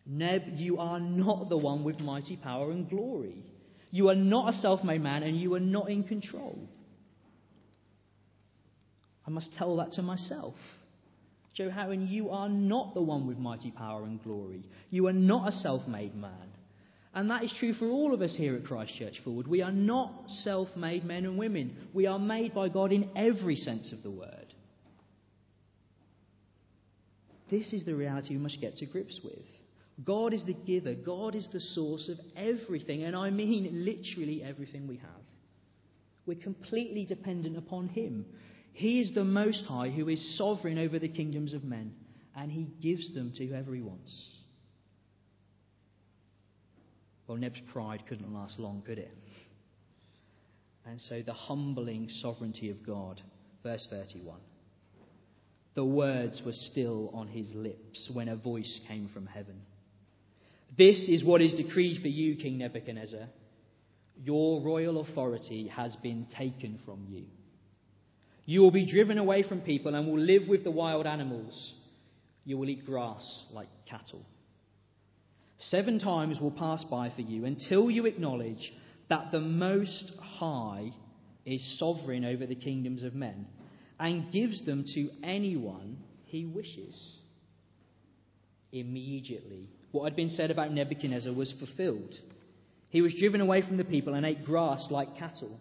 Neb, 0.05 0.43
you 0.57 0.79
are 0.79 1.01
not 1.01 1.49
the 1.49 1.57
one 1.57 1.85
with 1.85 2.01
mighty 2.01 2.37
power 2.37 2.71
and 2.71 2.89
glory. 2.89 3.45
You 3.91 4.09
are 4.09 4.15
not 4.15 4.55
a 4.55 4.57
self 4.57 4.83
made 4.83 5.03
man, 5.03 5.23
and 5.23 5.39
you 5.39 5.55
are 5.55 5.61
not 5.61 5.91
in 5.91 6.05
control. 6.05 6.59
I 9.27 9.31
must 9.31 9.53
tell 9.57 9.77
that 9.77 9.93
to 9.93 10.03
myself. 10.03 10.55
Joe 11.55 11.71
you 11.93 12.31
are 12.31 12.49
not 12.49 12.95
the 12.95 13.03
one 13.03 13.27
with 13.27 13.39
mighty 13.39 13.71
power 13.71 14.05
and 14.05 14.23
glory. 14.23 14.65
You 14.91 15.07
are 15.09 15.13
not 15.13 15.49
a 15.49 15.53
self 15.53 15.87
made 15.87 16.15
man. 16.15 16.49
And 17.15 17.31
that 17.31 17.45
is 17.45 17.55
true 17.59 17.75
for 17.75 17.89
all 17.89 18.15
of 18.15 18.23
us 18.23 18.35
here 18.35 18.57
at 18.57 18.65
Christ 18.65 18.97
Church 18.99 19.21
Fulwood. 19.25 19.47
We 19.47 19.61
are 19.61 19.71
not 19.71 20.13
self 20.29 20.69
made 20.77 21.05
men 21.05 21.27
and 21.27 21.37
women. 21.37 21.77
We 21.93 22.07
are 22.07 22.19
made 22.19 22.55
by 22.55 22.71
God 22.71 22.91
in 22.91 23.11
every 23.15 23.57
sense 23.57 23.93
of 23.93 24.03
the 24.03 24.11
word. 24.11 24.47
This 27.51 27.75
is 27.75 27.85
the 27.85 27.95
reality 27.95 28.35
we 28.35 28.43
must 28.43 28.63
get 28.63 28.77
to 28.77 28.87
grips 28.87 29.21
with. 29.23 29.45
God 30.05 30.33
is 30.33 30.45
the 30.45 30.55
giver, 30.55 30.95
God 30.95 31.35
is 31.35 31.49
the 31.53 31.61
source 31.61 32.09
of 32.09 32.19
everything, 32.37 33.05
and 33.05 33.15
I 33.15 33.31
mean 33.31 33.85
literally 33.85 34.43
everything 34.43 34.87
we 34.87 34.97
have. 34.97 35.11
We're 36.27 36.39
completely 36.39 37.05
dependent 37.05 37.57
upon 37.57 37.89
Him. 37.89 38.25
He 38.73 39.01
is 39.01 39.13
the 39.13 39.25
Most 39.25 39.65
High 39.67 39.91
who 39.91 40.09
is 40.09 40.39
sovereign 40.39 40.79
over 40.79 40.99
the 40.99 41.09
kingdoms 41.09 41.53
of 41.53 41.63
men, 41.63 41.95
and 42.35 42.51
He 42.51 42.69
gives 42.81 43.13
them 43.15 43.33
to 43.37 43.47
whoever 43.47 43.75
He 43.75 43.83
wants. 43.83 44.29
Well, 47.27 47.39
Neb's 47.39 47.61
pride 47.73 48.05
couldn't 48.09 48.33
last 48.33 48.59
long, 48.59 48.83
could 48.85 48.99
it? 48.99 49.17
And 50.87 51.01
so 51.01 51.23
the 51.23 51.33
humbling 51.33 52.09
sovereignty 52.09 52.71
of 52.71 52.85
God. 52.85 53.21
Verse 53.63 53.87
31. 53.91 54.41
The 55.75 55.85
words 55.85 56.43
were 56.45 56.53
still 56.53 57.11
on 57.15 57.29
his 57.29 57.51
lips 57.55 58.11
when 58.13 58.29
a 58.29 58.37
voice 58.37 58.81
came 58.89 59.09
from 59.15 59.27
heaven. 59.27 59.63
This 60.77 61.07
is 61.09 61.23
what 61.23 61.43
is 61.43 61.53
decreed 61.53 62.01
for 62.01 62.09
you, 62.09 62.37
King 62.37 62.59
Nebuchadnezzar. 62.59 63.29
Your 64.17 64.63
royal 64.63 65.01
authority 65.01 65.69
has 65.69 65.95
been 65.97 66.27
taken 66.37 66.79
from 66.85 67.07
you. 67.11 67.25
You 68.45 68.61
will 68.61 68.71
be 68.71 68.91
driven 68.91 69.19
away 69.19 69.43
from 69.43 69.61
people 69.61 69.95
and 69.95 70.07
will 70.07 70.19
live 70.19 70.49
with 70.49 70.65
the 70.65 70.71
wild 70.71 71.07
animals. 71.07 71.75
You 72.45 72.59
will 72.59 72.69
eat 72.69 72.87
grass 72.87 73.45
like 73.53 73.69
cattle. 73.89 74.25
Seven 75.59 75.99
times 75.99 76.41
will 76.41 76.51
pass 76.51 76.85
by 76.85 77.11
for 77.11 77.21
you 77.21 77.45
until 77.45 77.91
you 77.91 78.07
acknowledge 78.07 78.73
that 79.09 79.31
the 79.31 79.41
Most 79.41 80.13
High 80.21 80.91
is 81.45 81.79
sovereign 81.79 82.25
over 82.25 82.47
the 82.47 82.55
kingdoms 82.55 83.03
of 83.03 83.15
men 83.15 83.47
and 84.01 84.33
gives 84.33 84.65
them 84.65 84.85
to 84.95 85.11
anyone 85.23 85.99
he 86.25 86.47
wishes. 86.47 87.17
Immediately, 88.73 89.69
what 89.93 90.05
had 90.05 90.17
been 90.17 90.31
said 90.31 90.51
about 90.51 90.73
Nebuchadnezzar 90.73 91.33
was 91.33 91.55
fulfilled. 91.59 92.15
He 92.89 93.01
was 93.03 93.15
driven 93.19 93.41
away 93.41 93.63
from 93.63 93.77
the 93.77 93.85
people 93.85 94.15
and 94.15 94.27
ate 94.27 94.45
grass 94.45 94.89
like 94.91 95.17
cattle. 95.17 95.59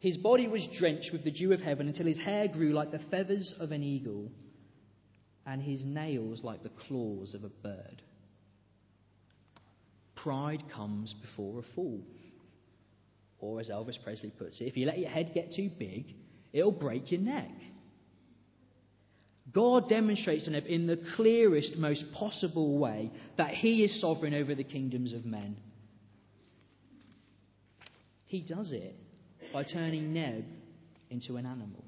His 0.00 0.16
body 0.16 0.48
was 0.48 0.68
drenched 0.78 1.10
with 1.12 1.24
the 1.24 1.30
dew 1.30 1.52
of 1.52 1.60
heaven 1.60 1.88
until 1.88 2.06
his 2.06 2.18
hair 2.18 2.46
grew 2.48 2.72
like 2.72 2.92
the 2.92 3.00
feathers 3.10 3.54
of 3.58 3.72
an 3.72 3.82
eagle 3.82 4.30
and 5.46 5.62
his 5.62 5.84
nails 5.84 6.42
like 6.42 6.62
the 6.62 6.70
claws 6.86 7.34
of 7.34 7.44
a 7.44 7.48
bird. 7.48 8.02
Pride 10.16 10.62
comes 10.74 11.14
before 11.20 11.60
a 11.60 11.74
fall. 11.74 12.00
Or, 13.38 13.60
as 13.60 13.68
Elvis 13.68 14.02
Presley 14.02 14.30
puts 14.30 14.60
it, 14.60 14.64
if 14.64 14.76
you 14.76 14.86
let 14.86 14.98
your 14.98 15.10
head 15.10 15.32
get 15.34 15.52
too 15.54 15.70
big, 15.78 16.14
it'll 16.52 16.72
break 16.72 17.10
your 17.10 17.20
neck. 17.20 17.50
God 19.54 19.88
demonstrates 19.88 20.48
Neb 20.48 20.64
in 20.66 20.86
the 20.86 20.98
clearest, 21.14 21.76
most 21.76 22.04
possible 22.12 22.76
way 22.76 23.10
that 23.38 23.50
He 23.50 23.84
is 23.84 24.00
sovereign 24.00 24.34
over 24.34 24.54
the 24.54 24.64
kingdoms 24.64 25.12
of 25.12 25.24
men. 25.24 25.56
He 28.26 28.40
does 28.40 28.72
it 28.72 28.96
by 29.52 29.62
turning 29.62 30.12
Neb 30.12 30.44
into 31.08 31.36
an 31.36 31.46
animal. 31.46 31.84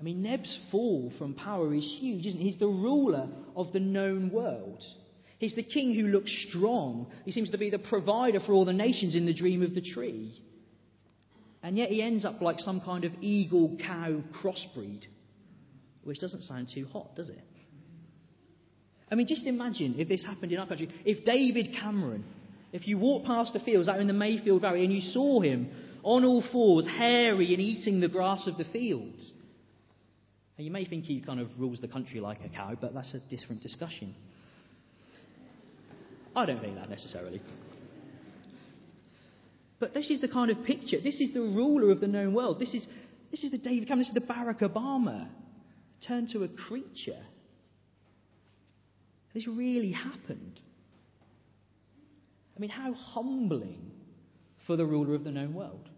I 0.00 0.02
mean, 0.02 0.22
Neb's 0.22 0.58
fall 0.72 1.12
from 1.18 1.34
power 1.34 1.72
is 1.72 1.98
huge, 2.00 2.26
isn't 2.26 2.40
he? 2.40 2.50
He's 2.50 2.58
the 2.58 2.66
ruler 2.66 3.28
of 3.54 3.72
the 3.72 3.78
known 3.78 4.30
world. 4.30 4.82
He's 5.38 5.54
the 5.54 5.62
king 5.62 5.94
who 5.94 6.08
looks 6.08 6.34
strong. 6.48 7.06
He 7.24 7.32
seems 7.32 7.50
to 7.50 7.58
be 7.58 7.70
the 7.70 7.78
provider 7.78 8.40
for 8.40 8.54
all 8.54 8.64
the 8.64 8.72
nations 8.72 9.14
in 9.14 9.24
the 9.24 9.34
dream 9.34 9.62
of 9.62 9.74
the 9.74 9.82
tree. 9.82 10.42
And 11.62 11.78
yet 11.78 11.90
he 11.90 12.02
ends 12.02 12.24
up 12.24 12.40
like 12.40 12.58
some 12.58 12.80
kind 12.80 13.04
of 13.04 13.12
eagle 13.20 13.76
cow 13.86 14.22
crossbreed 14.42 15.04
which 16.10 16.18
doesn't 16.18 16.40
sound 16.40 16.68
too 16.74 16.88
hot, 16.92 17.14
does 17.14 17.28
it? 17.28 17.38
I 19.12 19.14
mean, 19.14 19.28
just 19.28 19.46
imagine 19.46 19.94
if 19.96 20.08
this 20.08 20.24
happened 20.26 20.50
in 20.50 20.58
our 20.58 20.66
country. 20.66 20.88
If 21.04 21.24
David 21.24 21.68
Cameron, 21.80 22.24
if 22.72 22.88
you 22.88 22.98
walked 22.98 23.28
past 23.28 23.52
the 23.52 23.60
fields 23.60 23.88
out 23.88 24.00
in 24.00 24.08
the 24.08 24.12
Mayfield 24.12 24.60
Valley 24.62 24.82
and 24.82 24.92
you 24.92 25.02
saw 25.02 25.40
him 25.40 25.70
on 26.02 26.24
all 26.24 26.42
fours, 26.50 26.84
hairy 26.84 27.54
and 27.54 27.62
eating 27.62 28.00
the 28.00 28.08
grass 28.08 28.48
of 28.48 28.58
the 28.58 28.64
fields. 28.72 29.32
And 30.58 30.66
you 30.66 30.72
may 30.72 30.84
think 30.84 31.04
he 31.04 31.20
kind 31.20 31.38
of 31.38 31.48
rules 31.56 31.80
the 31.80 31.86
country 31.86 32.18
like 32.18 32.40
a 32.44 32.48
cow, 32.48 32.76
but 32.80 32.92
that's 32.92 33.14
a 33.14 33.20
different 33.20 33.62
discussion. 33.62 34.12
I 36.34 36.44
don't 36.44 36.60
think 36.60 36.74
that 36.74 36.90
necessarily. 36.90 37.40
But 39.78 39.94
this 39.94 40.10
is 40.10 40.20
the 40.20 40.28
kind 40.28 40.50
of 40.50 40.64
picture. 40.64 41.00
This 41.00 41.20
is 41.20 41.32
the 41.32 41.40
ruler 41.42 41.92
of 41.92 42.00
the 42.00 42.08
known 42.08 42.34
world. 42.34 42.58
This 42.58 42.74
is, 42.74 42.84
this 43.30 43.44
is 43.44 43.52
the 43.52 43.58
David 43.58 43.86
Cameron. 43.86 44.00
This 44.00 44.08
is 44.08 44.14
the 44.14 44.32
Barack 44.32 44.58
Obama 44.62 45.28
turned 46.06 46.30
to 46.30 46.44
a 46.44 46.48
creature. 46.48 47.22
This 49.34 49.46
really 49.46 49.92
happened. 49.92 50.60
I 52.56 52.60
mean, 52.60 52.70
how 52.70 52.92
humbling 52.92 53.90
for 54.66 54.76
the 54.76 54.84
ruler 54.84 55.14
of 55.14 55.24
the 55.24 55.30
known 55.30 55.54
world. 55.54 55.88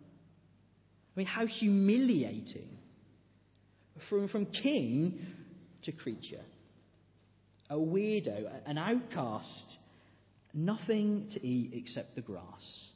I 1.14 1.18
mean, 1.18 1.26
how 1.26 1.46
humiliating. 1.46 2.68
From, 4.08 4.28
from 4.28 4.46
king 4.46 5.26
to 5.82 5.92
creature. 5.92 6.40
A 7.70 7.76
weirdo, 7.76 8.50
an 8.66 8.78
outcast, 8.78 9.78
nothing 10.52 11.28
to 11.32 11.46
eat 11.46 11.72
except 11.74 12.14
the 12.14 12.22
grass. 12.22 12.88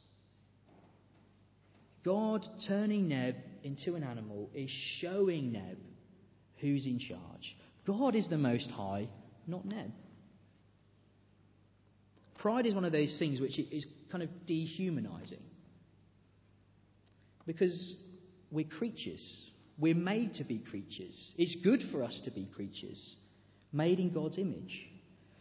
God 2.05 2.47
turning 2.67 3.09
Neb 3.09 3.35
into 3.63 3.95
an 3.95 4.03
animal 4.03 4.49
is 4.53 4.69
showing 5.01 5.51
Neb 5.51 5.77
who's 6.59 6.85
in 6.85 6.99
charge. 6.99 7.55
God 7.85 8.15
is 8.15 8.27
the 8.27 8.37
Most 8.37 8.69
High, 8.71 9.07
not 9.47 9.65
Neb. 9.65 9.91
Pride 12.39 12.65
is 12.65 12.75
one 12.75 12.85
of 12.85 12.91
those 12.91 13.15
things 13.17 13.39
which 13.39 13.57
is 13.57 13.85
kind 14.11 14.23
of 14.23 14.29
dehumanizing. 14.45 15.41
Because 17.45 17.95
we're 18.51 18.65
creatures. 18.65 19.45
We're 19.79 19.95
made 19.95 20.35
to 20.35 20.43
be 20.43 20.59
creatures. 20.59 21.33
It's 21.37 21.55
good 21.63 21.81
for 21.91 22.03
us 22.03 22.19
to 22.25 22.31
be 22.31 22.47
creatures, 22.55 23.15
made 23.71 23.99
in 23.99 24.11
God's 24.13 24.37
image. 24.37 24.87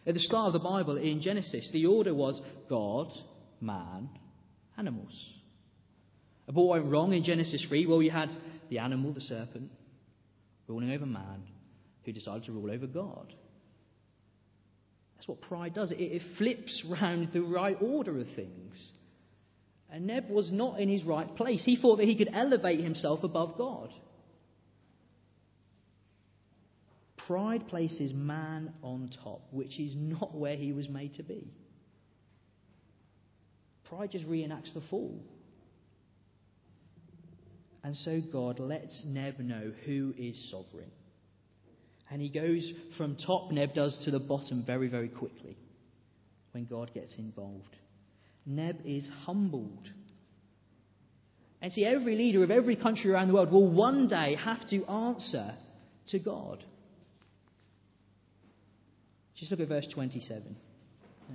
At 0.07 0.15
the 0.15 0.21
start 0.21 0.47
of 0.47 0.53
the 0.53 0.59
Bible, 0.61 0.97
in 0.97 1.21
Genesis, 1.21 1.69
the 1.73 1.87
order 1.87 2.15
was 2.15 2.41
God, 2.69 3.09
man, 3.61 4.09
animals. 4.79 5.35
But 6.47 6.55
what 6.55 6.81
went 6.81 6.93
wrong 6.93 7.13
in 7.13 7.25
Genesis 7.25 7.65
3? 7.69 7.87
Well, 7.87 8.03
you 8.03 8.11
had 8.11 8.31
the 8.71 8.79
animal, 8.79 9.13
the 9.13 9.21
serpent, 9.21 9.71
ruling 10.69 10.91
over 10.93 11.07
man 11.07 11.43
who 12.05 12.13
decided 12.13 12.45
to 12.45 12.53
rule 12.53 12.71
over 12.71 12.87
God. 12.87 13.33
That's 15.17 15.29
what 15.29 15.41
pride 15.41 15.75
does. 15.75 15.93
It, 15.93 15.97
it 15.97 16.23
flips 16.39 16.85
round 16.89 17.31
the 17.33 17.43
right 17.43 17.77
order 17.81 18.19
of 18.19 18.27
things. 18.35 18.91
And 19.91 20.07
Neb 20.07 20.29
was 20.29 20.51
not 20.51 20.81
in 20.81 20.89
his 20.89 21.05
right 21.05 21.35
place. 21.37 21.65
He 21.65 21.77
thought 21.77 21.97
that 21.97 22.07
he 22.07 22.17
could 22.17 22.31
elevate 22.33 22.81
himself 22.81 23.23
above 23.23 23.57
God. 23.57 23.91
Pride 27.27 27.67
places 27.69 28.13
man 28.13 28.73
on 28.83 29.11
top, 29.25 29.43
which 29.51 29.81
is 29.81 29.95
not 29.97 30.35
where 30.35 30.57
he 30.57 30.73
was 30.73 30.89
made 30.89 31.15
to 31.15 31.23
be. 31.23 31.51
Pride 33.89 34.11
just 34.11 34.27
reenacts 34.27 34.75
the 34.75 34.83
fall. 34.91 35.21
And 37.87 37.97
so 37.97 38.21
God 38.33 38.59
lets 38.59 39.05
Neb 39.07 39.39
know 39.39 39.71
who 39.85 40.13
is 40.19 40.51
sovereign. 40.51 40.91
And 42.11 42.21
he 42.21 42.29
goes 42.29 42.73
from 42.99 43.15
top, 43.15 43.53
Neb 43.53 43.75
does, 43.75 43.97
to 44.05 44.11
the 44.11 44.19
bottom 44.19 44.65
very, 44.67 44.89
very 44.89 45.09
quickly 45.09 45.57
when 46.51 46.65
God 46.65 46.91
gets 46.93 47.17
involved. 47.17 47.77
Neb 48.45 48.79
is 48.85 49.09
humbled. 49.25 49.89
And 51.63 51.71
see, 51.73 51.85
every 51.85 52.17
leader 52.17 52.43
of 52.43 52.51
every 52.51 52.75
country 52.75 53.13
around 53.13 53.29
the 53.29 53.35
world 53.35 53.53
will 53.53 53.71
one 53.71 54.09
day 54.09 54.35
have 54.35 54.69
to 54.71 54.85
answer 54.87 55.55
to 56.09 56.19
God. 56.19 56.65
Just 59.37 59.53
look 59.53 59.61
at 59.61 59.69
verse 59.69 59.87
27. 59.95 60.57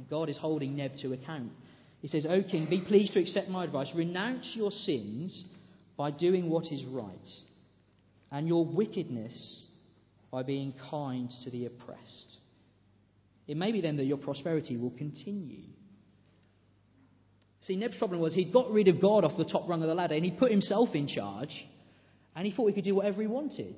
God 0.10 0.27
is 0.27 0.38
holding 0.38 0.75
Neb 0.75 0.98
to 0.98 1.13
account. 1.13 1.53
He 2.01 2.10
says, 2.10 2.25
O 2.25 2.43
king, 2.43 2.70
be 2.70 2.81
pleased 2.81 3.13
to 3.13 3.22
accept 3.22 3.48
my 3.48 3.63
advice. 3.63 3.88
Renounce 3.96 4.51
your 4.53 4.72
sins 4.72 5.46
by 6.01 6.10
doing 6.10 6.50
what 6.50 6.65
is 6.72 6.84
right, 6.86 7.29
and 8.31 8.48
your 8.48 8.65
wickedness 8.65 9.67
by 10.31 10.41
being 10.41 10.74
kind 10.89 11.29
to 11.43 11.51
the 11.51 11.67
oppressed. 11.67 12.38
It 13.48 13.55
may 13.55 13.72
be 13.72 13.81
then 13.81 13.98
that 13.98 14.05
your 14.05 14.17
prosperity 14.17 14.77
will 14.77 14.89
continue. 14.98 15.62
See, 17.60 17.75
Neb's 17.75 18.00
problem 18.00 18.20
was 18.20 18.34
he'd 18.34 18.51
got 18.51 18.72
rid 18.72 18.88
of 18.88 19.00
God 19.00 19.24
off 19.24 19.38
the 19.38 19.46
top 19.46 19.70
rung 19.70 19.84
of 19.84 19.89
the 19.89 19.93
ladder 19.93 20.15
and 20.15 20.25
he 20.25 20.31
put 20.31 20.50
himself 20.50 20.89
in 20.96 21.08
charge 21.08 21.67
and 22.36 22.48
he 22.48 22.51
thought 22.51 22.65
he 22.65 22.74
could 22.74 22.84
do 22.84 22.96
whatever 22.96 23.22
he 23.22 23.27
wanted. 23.27 23.75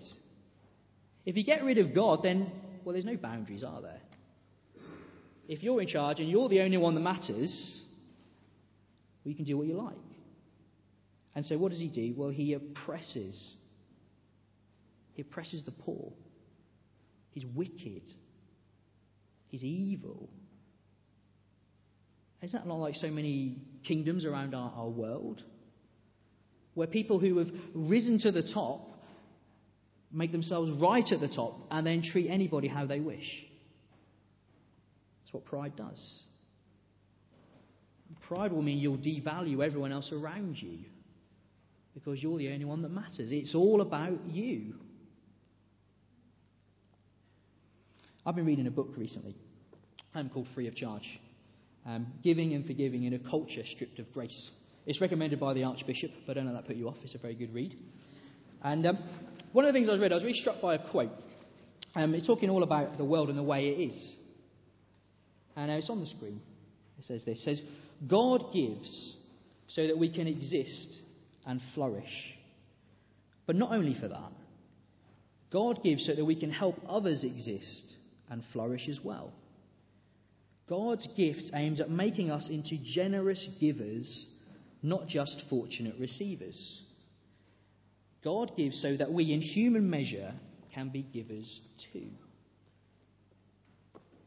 If 1.25 1.35
you 1.35 1.43
get 1.43 1.61
rid 1.61 1.77
of 1.77 1.93
God, 1.93 2.21
then, 2.23 2.49
well, 2.85 2.93
there's 2.93 3.03
no 3.03 3.17
boundaries, 3.17 3.65
are 3.65 3.81
there? 3.81 3.99
If 5.49 5.61
you're 5.61 5.81
in 5.81 5.89
charge 5.89 6.21
and 6.21 6.29
you're 6.29 6.47
the 6.47 6.61
only 6.61 6.77
one 6.77 6.95
that 6.95 7.01
matters, 7.01 7.81
well, 9.25 9.31
you 9.31 9.35
can 9.35 9.43
do 9.43 9.57
what 9.57 9.67
you 9.67 9.73
like. 9.73 10.12
And 11.35 11.45
so 11.45 11.57
what 11.57 11.71
does 11.71 11.79
he 11.79 11.87
do? 11.87 12.13
Well, 12.15 12.29
he 12.29 12.53
oppresses. 12.53 13.53
He 15.13 15.21
oppresses 15.21 15.63
the 15.65 15.71
poor. 15.71 16.11
He's 17.31 17.45
wicked. 17.45 18.03
He's 19.47 19.63
evil. 19.63 20.29
Isn't 22.41 22.59
that 22.59 22.67
not 22.67 22.75
like 22.75 22.95
so 22.95 23.07
many 23.07 23.57
kingdoms 23.87 24.25
around 24.25 24.53
our, 24.53 24.71
our 24.75 24.89
world? 24.89 25.41
Where 26.75 26.87
people 26.87 27.19
who 27.19 27.37
have 27.37 27.49
risen 27.73 28.19
to 28.19 28.31
the 28.31 28.43
top 28.53 28.89
make 30.11 30.31
themselves 30.31 30.71
right 30.79 31.05
at 31.11 31.19
the 31.19 31.33
top 31.33 31.55
and 31.71 31.85
then 31.85 32.03
treat 32.03 32.29
anybody 32.29 32.67
how 32.67 32.85
they 32.85 32.99
wish. 32.99 33.25
That's 35.23 35.33
what 35.33 35.45
pride 35.45 35.75
does. 35.75 36.21
Pride 38.27 38.51
will 38.51 38.61
mean 38.61 38.77
you'll 38.77 38.97
devalue 38.97 39.65
everyone 39.65 39.91
else 39.91 40.11
around 40.11 40.57
you 40.61 40.79
because 41.93 42.21
you're 42.21 42.37
the 42.37 42.51
only 42.51 42.65
one 42.65 42.81
that 42.81 42.89
matters. 42.89 43.31
It's 43.31 43.53
all 43.55 43.81
about 43.81 44.19
you. 44.27 44.75
I've 48.25 48.35
been 48.35 48.45
reading 48.45 48.67
a 48.67 48.71
book 48.71 48.89
recently 48.95 49.35
um, 50.15 50.29
called 50.29 50.47
Free 50.55 50.67
of 50.67 50.75
Charge 50.75 51.19
um, 51.85 52.07
Giving 52.23 52.53
and 52.53 52.65
Forgiving 52.65 53.03
in 53.03 53.13
a 53.13 53.19
Culture 53.19 53.63
Stripped 53.65 53.99
of 53.99 54.11
Grace. 54.13 54.51
It's 54.85 55.01
recommended 55.01 55.39
by 55.39 55.53
the 55.53 55.63
Archbishop, 55.63 56.11
but 56.25 56.31
I 56.31 56.35
don't 56.35 56.47
know 56.47 56.53
that 56.53 56.67
put 56.67 56.75
you 56.75 56.87
off. 56.87 56.97
It's 57.03 57.15
a 57.15 57.19
very 57.19 57.35
good 57.35 57.53
read. 57.53 57.75
And 58.63 58.85
um, 58.85 58.97
one 59.51 59.65
of 59.65 59.73
the 59.73 59.77
things 59.77 59.89
I 59.89 59.93
was 59.93 60.01
read, 60.01 60.11
I 60.11 60.15
was 60.15 60.23
really 60.23 60.39
struck 60.39 60.61
by 60.61 60.75
a 60.75 60.89
quote. 60.89 61.11
Um, 61.95 62.13
it's 62.15 62.27
talking 62.27 62.49
all 62.49 62.63
about 62.63 62.97
the 62.97 63.05
world 63.05 63.29
and 63.29 63.37
the 63.37 63.43
way 63.43 63.67
it 63.67 63.91
is. 63.91 64.15
And 65.55 65.69
uh, 65.69 65.75
it's 65.75 65.89
on 65.89 65.99
the 65.99 66.07
screen. 66.07 66.41
It 66.97 67.05
says 67.05 67.23
this. 67.25 67.39
It 67.39 67.57
says, 67.57 67.61
God 68.07 68.53
gives 68.53 69.15
so 69.67 69.87
that 69.87 69.97
we 69.97 70.13
can 70.13 70.27
exist 70.27 70.99
and 71.45 71.61
flourish. 71.73 72.35
But 73.45 73.55
not 73.55 73.71
only 73.71 73.95
for 73.99 74.07
that, 74.07 74.31
God 75.51 75.83
gives 75.83 76.05
so 76.05 76.15
that 76.15 76.25
we 76.25 76.39
can 76.39 76.51
help 76.51 76.75
others 76.87 77.23
exist 77.23 77.93
and 78.29 78.43
flourish 78.53 78.87
as 78.89 78.99
well. 79.03 79.31
God's 80.67 81.07
gift 81.15 81.51
aims 81.53 81.81
at 81.81 81.89
making 81.89 82.31
us 82.31 82.49
into 82.49 82.77
generous 82.83 83.49
givers, 83.59 84.27
not 84.81 85.07
just 85.07 85.43
fortunate 85.49 85.95
receivers. 85.99 86.81
God 88.23 88.53
gives 88.55 88.81
so 88.81 88.95
that 88.97 89.11
we, 89.11 89.33
in 89.33 89.41
human 89.41 89.89
measure, 89.89 90.33
can 90.73 90.89
be 90.89 91.03
givers 91.13 91.61
too. 91.91 92.07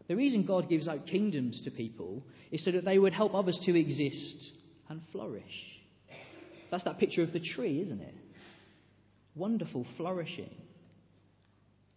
The 0.08 0.14
reason 0.14 0.46
God 0.46 0.68
gives 0.68 0.86
out 0.86 1.06
kingdoms 1.06 1.62
to 1.64 1.70
people 1.70 2.22
is 2.52 2.64
so 2.64 2.70
that 2.70 2.84
they 2.84 2.98
would 2.98 3.12
help 3.12 3.34
others 3.34 3.58
to 3.64 3.76
exist 3.76 4.52
and 4.88 5.00
flourish. 5.10 5.42
That's 6.70 6.84
that 6.84 6.98
picture 6.98 7.22
of 7.22 7.32
the 7.32 7.40
tree, 7.40 7.80
isn't 7.82 8.00
it? 8.00 8.14
Wonderful 9.34 9.86
flourishing. 9.96 10.50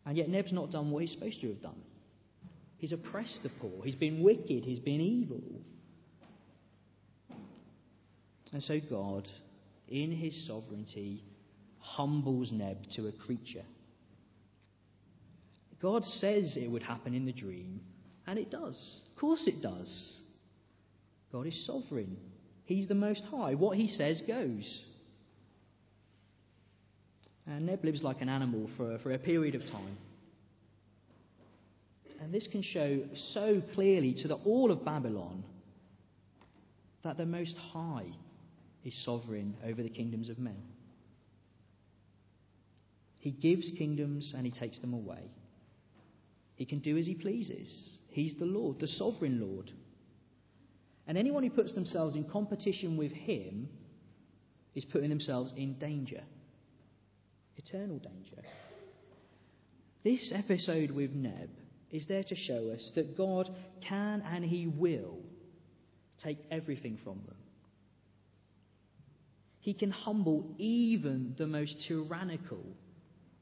And 0.06 0.18
yet 0.18 0.30
Neb's 0.30 0.54
not 0.54 0.72
done 0.72 0.92
what 0.92 1.02
he's 1.02 1.12
supposed 1.12 1.42
to 1.42 1.50
have 1.50 1.62
done. 1.62 1.82
He's 2.78 2.94
oppressed 2.94 3.42
the 3.44 3.50
poor. 3.62 3.84
He's 3.84 3.96
been 3.96 4.24
wicked. 4.24 4.64
He's 4.64 4.80
been 4.80 5.02
evil. 5.02 5.42
And 8.52 8.64
so 8.64 8.80
God, 8.90 9.28
in 9.88 10.12
his 10.12 10.48
sovereignty, 10.48 11.24
humbles 11.80 12.52
Neb 12.52 12.78
to 12.96 13.08
a 13.08 13.12
creature. 13.12 13.66
God 15.82 16.04
says 16.04 16.58
it 16.58 16.70
would 16.70 16.84
happen 16.84 17.14
in 17.14 17.26
the 17.26 17.32
dream, 17.32 17.82
and 18.28 18.38
it 18.38 18.52
does. 18.52 19.02
Of 19.12 19.20
course 19.20 19.48
it 19.48 19.62
does. 19.62 20.18
God 21.32 21.48
is 21.48 21.66
sovereign. 21.66 22.18
He's 22.70 22.86
the 22.86 22.94
Most 22.94 23.24
High. 23.32 23.56
What 23.56 23.78
he 23.78 23.88
says 23.88 24.22
goes. 24.28 24.86
And 27.48 27.66
Neb 27.66 27.84
lives 27.84 28.04
like 28.04 28.22
an 28.22 28.30
animal 28.30 28.70
for, 28.78 29.00
for 29.00 29.12
a 29.12 29.18
period 29.18 29.56
of 29.56 29.66
time. 29.66 29.98
And 32.22 32.32
this 32.32 32.48
can 32.52 32.62
show 32.62 33.02
so 33.34 33.64
clearly 33.74 34.14
to 34.22 34.28
the, 34.28 34.36
all 34.36 34.72
of 34.72 34.86
Babylon 34.86 35.44
that 37.04 37.18
the 37.18 37.26
Most 37.26 37.58
High 37.58 38.06
is 38.86 39.04
sovereign 39.04 39.56
over 39.66 39.82
the 39.82 39.90
kingdoms 39.90 40.30
of 40.30 40.38
men. 40.38 40.62
He 43.20 43.32
gives 43.32 43.72
kingdoms 43.80 44.32
and 44.38 44.46
he 44.46 44.52
takes 44.52 44.78
them 44.78 44.94
away. 44.94 45.32
He 46.56 46.66
can 46.66 46.82
do 46.82 47.00
as 47.00 47.08
he 47.08 47.16
pleases. 47.16 47.90
He's 48.10 48.36
the 48.36 48.46
Lord, 48.46 48.80
the 48.80 48.88
sovereign 48.88 49.42
Lord. 49.42 49.72
And 51.10 51.18
anyone 51.18 51.44
who 51.44 51.50
puts 51.50 51.74
themselves 51.74 52.16
in 52.16 52.24
competition 52.24 52.96
with 52.96 53.12
him 53.12 53.68
is 54.76 54.86
putting 54.86 55.10
themselves 55.10 55.52
in 55.58 55.74
danger 55.74 56.22
eternal 57.60 58.00
danger. 58.00 58.42
This 60.04 60.34
episode 60.34 60.92
with 60.92 61.12
Neb 61.12 61.50
is 61.92 62.06
there 62.08 62.24
to 62.24 62.36
show 62.36 62.72
us 62.74 62.92
that 62.96 63.18
God 63.18 63.50
can 63.88 64.22
and 64.22 64.46
He 64.46 64.68
will 64.68 65.18
take 66.24 66.38
everything 66.50 66.98
from 67.04 67.22
them. 67.26 67.36
He 69.60 69.74
can 69.74 69.92
humble 69.92 70.56
even 70.58 71.36
the 71.38 71.48
most 71.48 71.86
tyrannical 71.88 72.64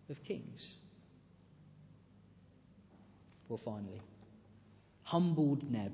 of 0.10 0.18
kings. 0.28 0.68
Well, 3.48 3.62
finally, 3.64 4.02
humbled 5.04 5.70
Neb 5.70 5.92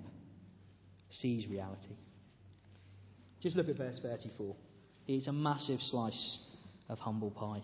sees 1.21 1.47
reality. 1.47 1.95
Just 3.41 3.55
look 3.55 3.69
at 3.69 3.77
verse 3.77 3.99
34. 4.01 4.55
It's 5.07 5.27
a 5.27 5.33
massive 5.33 5.79
slice 5.81 6.37
of 6.89 6.99
humble 6.99 7.31
pie. 7.31 7.61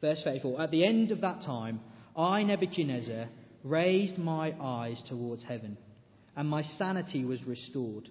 Verse 0.00 0.22
34 0.24 0.62
At 0.62 0.70
the 0.70 0.84
end 0.84 1.12
of 1.12 1.20
that 1.20 1.42
time, 1.42 1.80
I, 2.16 2.42
Nebuchadnezzar, 2.42 3.28
raised 3.62 4.18
my 4.18 4.54
eyes 4.60 5.02
towards 5.08 5.44
heaven, 5.44 5.76
and 6.36 6.48
my 6.48 6.62
sanity 6.62 7.24
was 7.24 7.42
restored. 7.44 8.08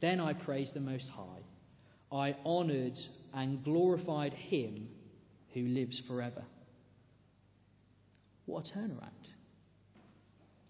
Then 0.00 0.20
I 0.20 0.32
praised 0.32 0.74
the 0.74 0.80
Most 0.80 1.06
High. 1.08 1.42
I 2.10 2.36
honoured 2.46 2.96
and 3.34 3.62
glorified 3.62 4.32
Him 4.32 4.88
who 5.52 5.60
lives 5.60 6.00
forever. 6.08 6.44
What 8.46 8.66
a 8.70 8.78
turnaround. 8.78 9.10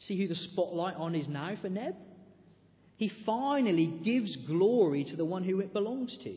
See 0.01 0.19
who 0.19 0.27
the 0.27 0.35
spotlight 0.35 0.97
on 0.97 1.15
is 1.15 1.29
now 1.29 1.55
for 1.61 1.69
Neb? 1.69 1.95
He 2.99 3.13
finally 3.25 3.87
gives 4.05 4.37
glory 4.49 5.05
to 5.05 5.17
the 5.17 5.25
one 5.25 5.45
who 5.45 5.61
it 5.61 5.73
belongs 5.73 6.19
to. 6.25 6.35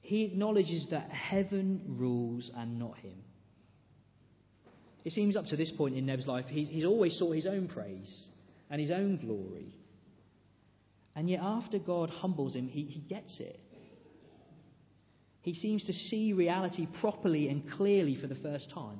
He 0.00 0.24
acknowledges 0.24 0.88
that 0.90 1.08
heaven 1.10 1.80
rules 1.96 2.50
and 2.56 2.80
not 2.80 2.98
him. 2.98 3.14
It 5.04 5.12
seems 5.12 5.36
up 5.36 5.46
to 5.46 5.56
this 5.56 5.70
point 5.70 5.96
in 5.96 6.06
Neb's 6.06 6.26
life, 6.26 6.46
he's, 6.48 6.68
he's 6.68 6.84
always 6.84 7.16
sought 7.16 7.36
his 7.36 7.46
own 7.46 7.68
praise 7.68 8.26
and 8.68 8.80
his 8.80 8.90
own 8.90 9.16
glory. 9.16 9.72
And 11.14 11.30
yet, 11.30 11.38
after 11.40 11.78
God 11.78 12.10
humbles 12.10 12.56
him, 12.56 12.66
he, 12.66 12.82
he 12.82 12.98
gets 12.98 13.38
it. 13.38 13.60
He 15.42 15.54
seems 15.54 15.84
to 15.84 15.92
see 15.92 16.32
reality 16.32 16.88
properly 17.00 17.48
and 17.48 17.70
clearly 17.70 18.16
for 18.20 18.26
the 18.26 18.34
first 18.34 18.72
time. 18.74 18.98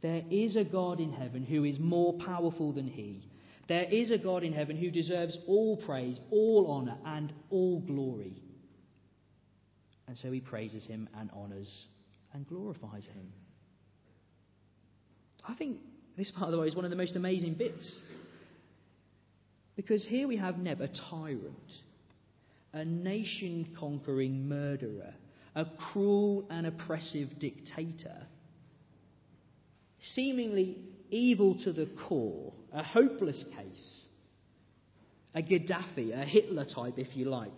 There 0.00 0.22
is 0.30 0.54
a 0.54 0.62
God 0.62 1.00
in 1.00 1.12
heaven 1.12 1.42
who 1.42 1.64
is 1.64 1.80
more 1.80 2.12
powerful 2.24 2.72
than 2.72 2.86
he. 2.86 3.28
There 3.68 3.84
is 3.84 4.10
a 4.10 4.18
God 4.18 4.44
in 4.44 4.52
heaven 4.52 4.76
who 4.76 4.90
deserves 4.90 5.36
all 5.46 5.76
praise, 5.76 6.18
all 6.30 6.70
honour, 6.70 6.98
and 7.04 7.32
all 7.50 7.80
glory. 7.80 8.42
And 10.06 10.16
so 10.16 10.30
he 10.30 10.40
praises 10.40 10.86
him 10.86 11.08
and 11.18 11.30
honours 11.32 11.86
and 12.32 12.46
glorifies 12.46 13.06
him. 13.06 13.32
I 15.48 15.54
think 15.54 15.78
this, 16.16 16.30
part 16.30 16.46
by 16.46 16.50
the 16.52 16.58
way, 16.58 16.66
is 16.66 16.76
one 16.76 16.84
of 16.84 16.90
the 16.90 16.96
most 16.96 17.16
amazing 17.16 17.54
bits. 17.54 18.00
Because 19.74 20.06
here 20.06 20.26
we 20.26 20.36
have 20.36 20.58
Neb, 20.58 20.80
a 20.80 20.88
tyrant, 21.10 21.72
a 22.72 22.84
nation 22.84 23.74
conquering 23.78 24.48
murderer, 24.48 25.12
a 25.54 25.66
cruel 25.92 26.46
and 26.50 26.66
oppressive 26.66 27.28
dictator, 27.38 28.26
seemingly 30.14 30.76
evil 31.10 31.56
to 31.64 31.72
the 31.72 31.88
core, 32.08 32.52
a 32.72 32.82
hopeless 32.82 33.44
case. 33.56 34.04
a 35.34 35.42
Gaddafi, 35.42 36.18
a 36.18 36.24
Hitler 36.24 36.64
type, 36.64 36.94
if 36.98 37.14
you 37.14 37.26
like. 37.26 37.52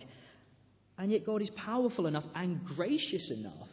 And 0.97 1.11
yet, 1.13 1.25
God 1.25 1.41
is 1.41 1.49
powerful 1.51 2.07
enough 2.07 2.25
and 2.35 2.63
gracious 2.65 3.31
enough 3.31 3.69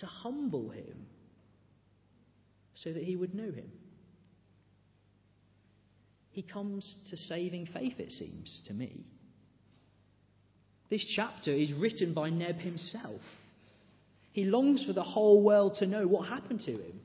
to 0.00 0.06
humble 0.06 0.68
him 0.68 1.06
so 2.74 2.92
that 2.92 3.02
he 3.02 3.16
would 3.16 3.34
know 3.34 3.50
him. 3.50 3.70
He 6.30 6.42
comes 6.42 6.94
to 7.10 7.16
saving 7.16 7.66
faith, 7.72 7.98
it 7.98 8.12
seems 8.12 8.60
to 8.66 8.74
me. 8.74 9.06
This 10.90 11.06
chapter 11.16 11.52
is 11.52 11.72
written 11.72 12.12
by 12.12 12.28
Neb 12.28 12.56
himself. 12.56 13.22
He 14.32 14.44
longs 14.44 14.84
for 14.84 14.92
the 14.92 15.02
whole 15.02 15.42
world 15.42 15.76
to 15.78 15.86
know 15.86 16.06
what 16.06 16.28
happened 16.28 16.60
to 16.66 16.72
him, 16.72 17.00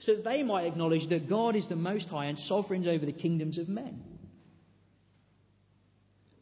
so 0.00 0.14
that 0.14 0.24
they 0.24 0.42
might 0.42 0.66
acknowledge 0.66 1.08
that 1.08 1.28
God 1.28 1.56
is 1.56 1.68
the 1.68 1.76
Most 1.76 2.08
High 2.08 2.26
and 2.26 2.38
sovereign 2.38 2.86
over 2.86 3.04
the 3.04 3.12
kingdoms 3.12 3.58
of 3.58 3.68
men. 3.68 4.02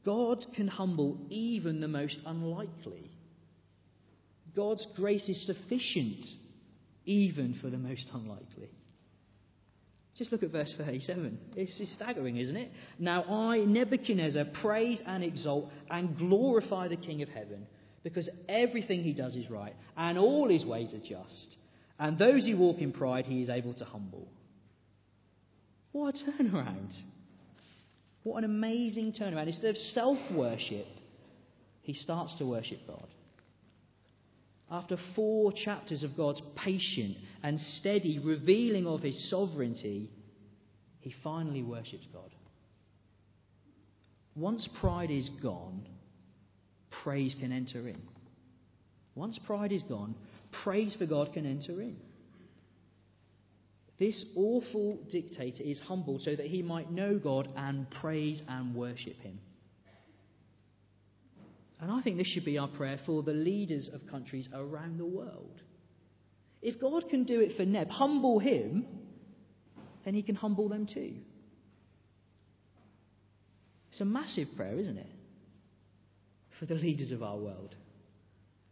God 0.04 0.46
can 0.54 0.68
humble 0.68 1.18
even 1.30 1.80
the 1.80 1.88
most 1.88 2.18
unlikely. 2.24 3.10
God's 4.54 4.86
grace 4.94 5.28
is 5.28 5.46
sufficient 5.46 6.24
even 7.04 7.58
for 7.60 7.70
the 7.70 7.76
most 7.76 8.06
unlikely. 8.14 8.70
Just 10.16 10.32
look 10.32 10.42
at 10.42 10.50
verse 10.50 10.72
37. 10.78 11.38
It's 11.56 11.92
staggering, 11.94 12.38
isn't 12.38 12.56
it? 12.56 12.70
Now 12.98 13.24
I, 13.24 13.58
Nebuchadnezzar, 13.58 14.46
praise 14.62 15.02
and 15.06 15.22
exalt 15.22 15.70
and 15.90 16.16
glorify 16.16 16.88
the 16.88 16.96
King 16.96 17.22
of 17.22 17.28
heaven, 17.28 17.66
because 18.02 18.28
everything 18.48 19.02
he 19.02 19.12
does 19.12 19.36
is 19.36 19.50
right, 19.50 19.74
and 19.96 20.16
all 20.16 20.48
his 20.48 20.64
ways 20.64 20.94
are 20.94 21.06
just. 21.06 21.56
And 21.98 22.18
those 22.18 22.46
who 22.46 22.56
walk 22.56 22.78
in 22.78 22.92
pride, 22.92 23.26
he 23.26 23.40
is 23.40 23.48
able 23.48 23.74
to 23.74 23.84
humble. 23.84 24.28
What 25.92 26.14
a 26.14 26.42
turnaround! 26.42 26.94
What 28.22 28.38
an 28.38 28.44
amazing 28.44 29.12
turnaround. 29.12 29.46
Instead 29.46 29.70
of 29.70 29.76
self 29.76 30.18
worship, 30.34 30.86
he 31.82 31.94
starts 31.94 32.34
to 32.36 32.44
worship 32.44 32.80
God. 32.86 33.06
After 34.68 34.96
four 35.14 35.52
chapters 35.52 36.02
of 36.02 36.16
God's 36.16 36.42
patient 36.56 37.16
and 37.42 37.60
steady 37.60 38.18
revealing 38.18 38.86
of 38.86 39.00
his 39.00 39.30
sovereignty, 39.30 40.10
he 40.98 41.14
finally 41.22 41.62
worships 41.62 42.06
God. 42.12 42.30
Once 44.34 44.68
pride 44.80 45.12
is 45.12 45.30
gone, 45.40 45.86
praise 47.04 47.36
can 47.38 47.52
enter 47.52 47.88
in. 47.88 48.02
Once 49.14 49.38
pride 49.46 49.70
is 49.70 49.84
gone, 49.84 50.16
praise 50.62 50.94
for 50.98 51.06
God 51.06 51.32
can 51.32 51.46
enter 51.46 51.80
in. 51.80 51.96
This 53.98 54.24
awful 54.36 54.98
dictator 55.10 55.62
is 55.62 55.80
humbled 55.80 56.22
so 56.22 56.36
that 56.36 56.46
he 56.46 56.62
might 56.62 56.90
know 56.90 57.18
God 57.18 57.48
and 57.56 57.90
praise 57.90 58.42
and 58.46 58.74
worship 58.74 59.18
him. 59.20 59.38
And 61.80 61.90
I 61.90 62.00
think 62.02 62.16
this 62.16 62.26
should 62.26 62.44
be 62.44 62.58
our 62.58 62.68
prayer 62.68 62.98
for 63.06 63.22
the 63.22 63.32
leaders 63.32 63.88
of 63.92 64.06
countries 64.10 64.48
around 64.52 64.98
the 64.98 65.06
world. 65.06 65.60
If 66.62 66.80
God 66.80 67.08
can 67.08 67.24
do 67.24 67.40
it 67.40 67.56
for 67.56 67.64
Neb, 67.64 67.88
humble 67.88 68.38
him, 68.38 68.86
then 70.04 70.14
he 70.14 70.22
can 70.22 70.34
humble 70.34 70.68
them 70.68 70.86
too. 70.86 71.14
It's 73.90 74.00
a 74.00 74.04
massive 74.04 74.48
prayer, 74.56 74.78
isn't 74.78 74.98
it? 74.98 75.10
For 76.58 76.66
the 76.66 76.74
leaders 76.74 77.12
of 77.12 77.22
our 77.22 77.36
world, 77.36 77.74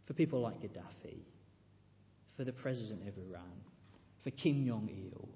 for 0.07 0.13
people 0.13 0.41
like 0.41 0.61
Gaddafi, 0.61 1.17
for 2.37 2.43
the 2.43 2.53
president 2.53 3.07
of 3.07 3.17
Iran, 3.17 3.63
for 4.23 4.31
Kim 4.31 4.65
Jong 4.67 4.89
il. 4.89 5.29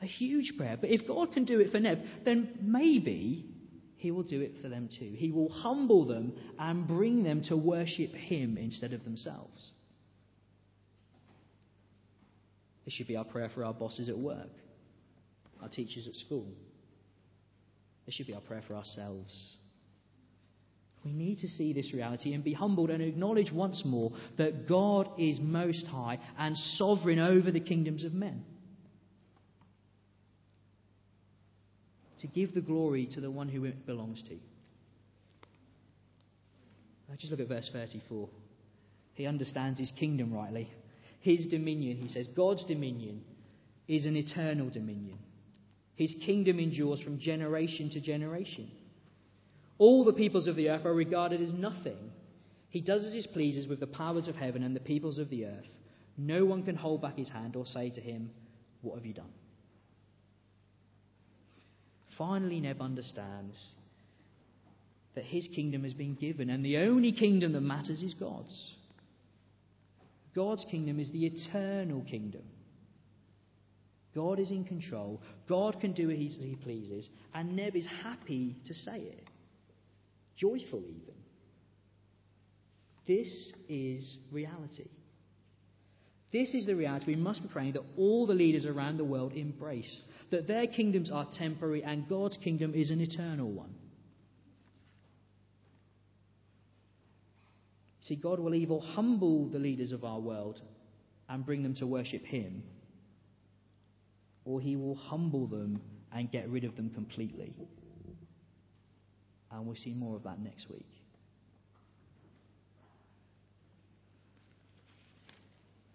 A 0.00 0.06
huge 0.06 0.54
prayer. 0.56 0.76
But 0.80 0.90
if 0.90 1.06
God 1.06 1.32
can 1.32 1.44
do 1.44 1.60
it 1.60 1.70
for 1.70 1.78
Neb, 1.78 2.00
then 2.24 2.58
maybe 2.60 3.46
he 3.96 4.10
will 4.10 4.24
do 4.24 4.40
it 4.40 4.56
for 4.60 4.68
them 4.68 4.88
too. 4.88 5.12
He 5.14 5.30
will 5.30 5.48
humble 5.48 6.06
them 6.06 6.32
and 6.58 6.86
bring 6.88 7.22
them 7.22 7.42
to 7.44 7.56
worship 7.56 8.12
him 8.12 8.58
instead 8.58 8.92
of 8.92 9.04
themselves. 9.04 9.70
This 12.84 12.94
should 12.94 13.06
be 13.06 13.16
our 13.16 13.24
prayer 13.24 13.48
for 13.54 13.64
our 13.64 13.72
bosses 13.72 14.08
at 14.08 14.18
work, 14.18 14.50
our 15.62 15.68
teachers 15.68 16.08
at 16.08 16.16
school. 16.16 16.48
This 18.06 18.16
should 18.16 18.26
be 18.26 18.34
our 18.34 18.40
prayer 18.40 18.62
for 18.66 18.74
ourselves. 18.74 19.56
We 21.04 21.12
need 21.12 21.38
to 21.40 21.48
see 21.48 21.72
this 21.72 21.92
reality 21.92 22.32
and 22.32 22.44
be 22.44 22.52
humbled 22.52 22.90
and 22.90 23.02
acknowledge 23.02 23.50
once 23.50 23.82
more 23.84 24.12
that 24.38 24.68
God 24.68 25.08
is 25.18 25.40
most 25.40 25.86
high 25.86 26.18
and 26.38 26.56
sovereign 26.56 27.18
over 27.18 27.50
the 27.50 27.60
kingdoms 27.60 28.04
of 28.04 28.12
men. 28.12 28.44
To 32.20 32.28
give 32.28 32.54
the 32.54 32.60
glory 32.60 33.08
to 33.14 33.20
the 33.20 33.30
one 33.30 33.48
who 33.48 33.64
it 33.64 33.84
belongs 33.84 34.22
to. 34.22 34.34
Now 37.08 37.16
just 37.18 37.32
look 37.32 37.40
at 37.40 37.48
verse 37.48 37.68
34. 37.72 38.28
He 39.14 39.26
understands 39.26 39.80
his 39.80 39.92
kingdom 39.98 40.32
rightly. 40.32 40.70
His 41.20 41.46
dominion, 41.46 41.96
he 41.96 42.08
says, 42.08 42.28
God's 42.28 42.64
dominion 42.64 43.22
is 43.88 44.06
an 44.06 44.16
eternal 44.16 44.70
dominion. 44.70 45.18
His 45.94 46.14
kingdom 46.24 46.58
endures 46.58 47.00
from 47.02 47.18
generation 47.18 47.90
to 47.90 48.00
generation. 48.00 48.70
All 49.82 50.04
the 50.04 50.12
peoples 50.12 50.46
of 50.46 50.54
the 50.54 50.68
earth 50.68 50.86
are 50.86 50.94
regarded 50.94 51.42
as 51.42 51.52
nothing. 51.52 52.12
He 52.68 52.80
does 52.80 53.04
as 53.04 53.14
he 53.14 53.26
pleases 53.32 53.66
with 53.66 53.80
the 53.80 53.86
powers 53.88 54.28
of 54.28 54.36
heaven 54.36 54.62
and 54.62 54.76
the 54.76 54.80
peoples 54.80 55.18
of 55.18 55.28
the 55.28 55.46
earth. 55.46 55.66
No 56.16 56.44
one 56.44 56.62
can 56.62 56.76
hold 56.76 57.02
back 57.02 57.18
his 57.18 57.28
hand 57.28 57.56
or 57.56 57.66
say 57.66 57.90
to 57.90 58.00
him, 58.00 58.30
What 58.82 58.94
have 58.94 59.04
you 59.04 59.12
done? 59.12 59.32
Finally, 62.16 62.60
Neb 62.60 62.80
understands 62.80 63.72
that 65.16 65.24
his 65.24 65.48
kingdom 65.48 65.82
has 65.82 65.94
been 65.94 66.14
given, 66.14 66.48
and 66.48 66.64
the 66.64 66.76
only 66.76 67.10
kingdom 67.10 67.52
that 67.54 67.62
matters 67.62 68.04
is 68.04 68.14
God's. 68.14 68.76
God's 70.32 70.64
kingdom 70.70 71.00
is 71.00 71.10
the 71.10 71.26
eternal 71.26 72.02
kingdom. 72.08 72.44
God 74.14 74.38
is 74.38 74.52
in 74.52 74.62
control. 74.62 75.20
God 75.48 75.80
can 75.80 75.92
do 75.92 76.08
as 76.08 76.18
he 76.18 76.56
pleases, 76.62 77.08
and 77.34 77.56
Neb 77.56 77.74
is 77.74 77.88
happy 78.04 78.54
to 78.66 78.74
say 78.74 78.98
it 78.98 79.28
joyful 80.36 80.82
even. 80.88 81.14
This 83.06 83.52
is 83.68 84.16
reality. 84.30 84.88
This 86.32 86.54
is 86.54 86.64
the 86.64 86.74
reality 86.74 87.06
we 87.08 87.16
must 87.16 87.42
be 87.42 87.48
praying 87.48 87.74
that 87.74 87.84
all 87.96 88.26
the 88.26 88.34
leaders 88.34 88.64
around 88.64 88.96
the 88.96 89.04
world 89.04 89.32
embrace 89.34 90.04
that 90.30 90.46
their 90.46 90.66
kingdoms 90.66 91.10
are 91.10 91.28
temporary 91.36 91.82
and 91.82 92.08
God's 92.08 92.38
kingdom 92.38 92.74
is 92.74 92.90
an 92.90 93.00
eternal 93.00 93.50
one. 93.50 93.74
See, 98.00 98.16
God 98.16 98.40
will 98.40 98.54
either 98.54 98.78
humble 98.78 99.48
the 99.48 99.58
leaders 99.58 99.92
of 99.92 100.04
our 100.04 100.18
world 100.18 100.60
and 101.28 101.46
bring 101.46 101.62
them 101.62 101.74
to 101.76 101.86
worship 101.86 102.24
Him, 102.24 102.62
or 104.44 104.60
He 104.60 104.76
will 104.76 104.96
humble 104.96 105.46
them 105.46 105.80
and 106.12 106.30
get 106.30 106.48
rid 106.48 106.64
of 106.64 106.76
them 106.76 106.90
completely. 106.90 107.54
And 109.52 109.66
we'll 109.66 109.76
see 109.76 109.92
more 109.92 110.16
of 110.16 110.22
that 110.24 110.40
next 110.40 110.68
week. 110.70 110.86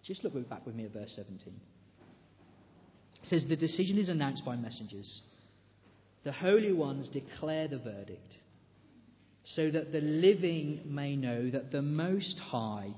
Just 0.04 0.24
look 0.24 0.48
back 0.48 0.64
with 0.64 0.74
me 0.74 0.86
at 0.86 0.92
verse 0.92 1.12
17. 1.16 1.52
It 3.22 3.28
says, 3.28 3.44
The 3.46 3.56
decision 3.56 3.98
is 3.98 4.08
announced 4.08 4.44
by 4.44 4.56
messengers. 4.56 5.20
The 6.24 6.32
holy 6.32 6.72
ones 6.72 7.10
declare 7.10 7.68
the 7.68 7.78
verdict, 7.78 8.38
so 9.44 9.70
that 9.70 9.92
the 9.92 10.00
living 10.00 10.80
may 10.86 11.14
know 11.14 11.50
that 11.50 11.70
the 11.70 11.82
Most 11.82 12.38
High 12.38 12.94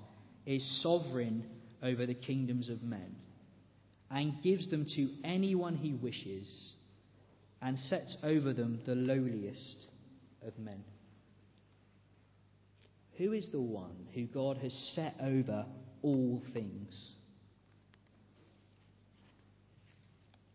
is 0.47 0.83
sovereign 0.83 1.45
over 1.83 2.07
the 2.07 2.15
kingdoms 2.15 2.69
of 2.69 2.83
men, 2.83 3.17
and 4.11 4.43
gives 4.43 4.69
them 4.69 4.87
to 4.97 5.09
anyone 5.25 5.77
he 5.77 5.95
wishes, 5.95 6.75
and 7.61 7.79
sets 7.79 8.17
over 8.23 8.53
them 8.53 8.81
the 8.87 8.95
lowliest 8.95 9.87
of 10.47 10.59
men. 10.59 10.85
Who 13.19 13.33
is 13.33 13.49
the 13.51 13.61
one 13.61 14.07
who 14.15 14.25
God 14.27 14.59
has 14.59 14.73
set 14.95 15.15
over 15.23 15.67
all 16.03 16.43
things? 16.55 17.13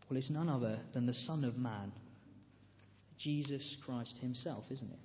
Well, 0.08 0.16
it's 0.16 0.30
none 0.30 0.48
other 0.48 0.78
than 0.94 1.06
the 1.06 1.14
Son 1.14 1.44
of 1.44 1.56
Man, 1.56 1.92
Jesus 3.18 3.76
Christ 3.84 4.16
Himself, 4.20 4.64
isn't 4.70 4.90
it? 4.90 4.98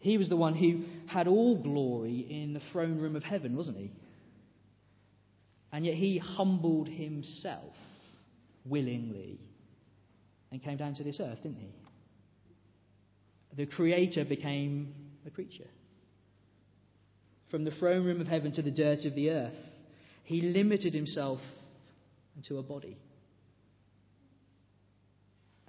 He 0.00 0.16
was 0.16 0.28
the 0.28 0.36
one 0.36 0.54
who 0.54 0.84
had 1.06 1.26
all 1.26 1.60
glory 1.60 2.26
in 2.30 2.52
the 2.54 2.60
throne 2.72 2.98
room 2.98 3.16
of 3.16 3.24
heaven, 3.24 3.56
wasn't 3.56 3.78
he? 3.78 3.90
And 5.72 5.84
yet 5.84 5.94
he 5.94 6.18
humbled 6.18 6.88
himself 6.88 7.74
willingly 8.64 9.38
and 10.50 10.62
came 10.62 10.76
down 10.76 10.94
to 10.94 11.04
this 11.04 11.20
earth, 11.20 11.42
didn't 11.42 11.58
he? 11.58 11.74
The 13.56 13.66
Creator 13.66 14.24
became 14.26 14.94
a 15.26 15.30
creature. 15.30 15.68
From 17.50 17.64
the 17.64 17.70
throne 17.70 18.04
room 18.04 18.20
of 18.20 18.26
heaven 18.26 18.52
to 18.52 18.62
the 18.62 18.70
dirt 18.70 19.04
of 19.04 19.14
the 19.14 19.30
earth, 19.30 19.56
he 20.24 20.42
limited 20.42 20.92
himself 20.92 21.40
into 22.36 22.58
a 22.58 22.62
body. 22.62 22.98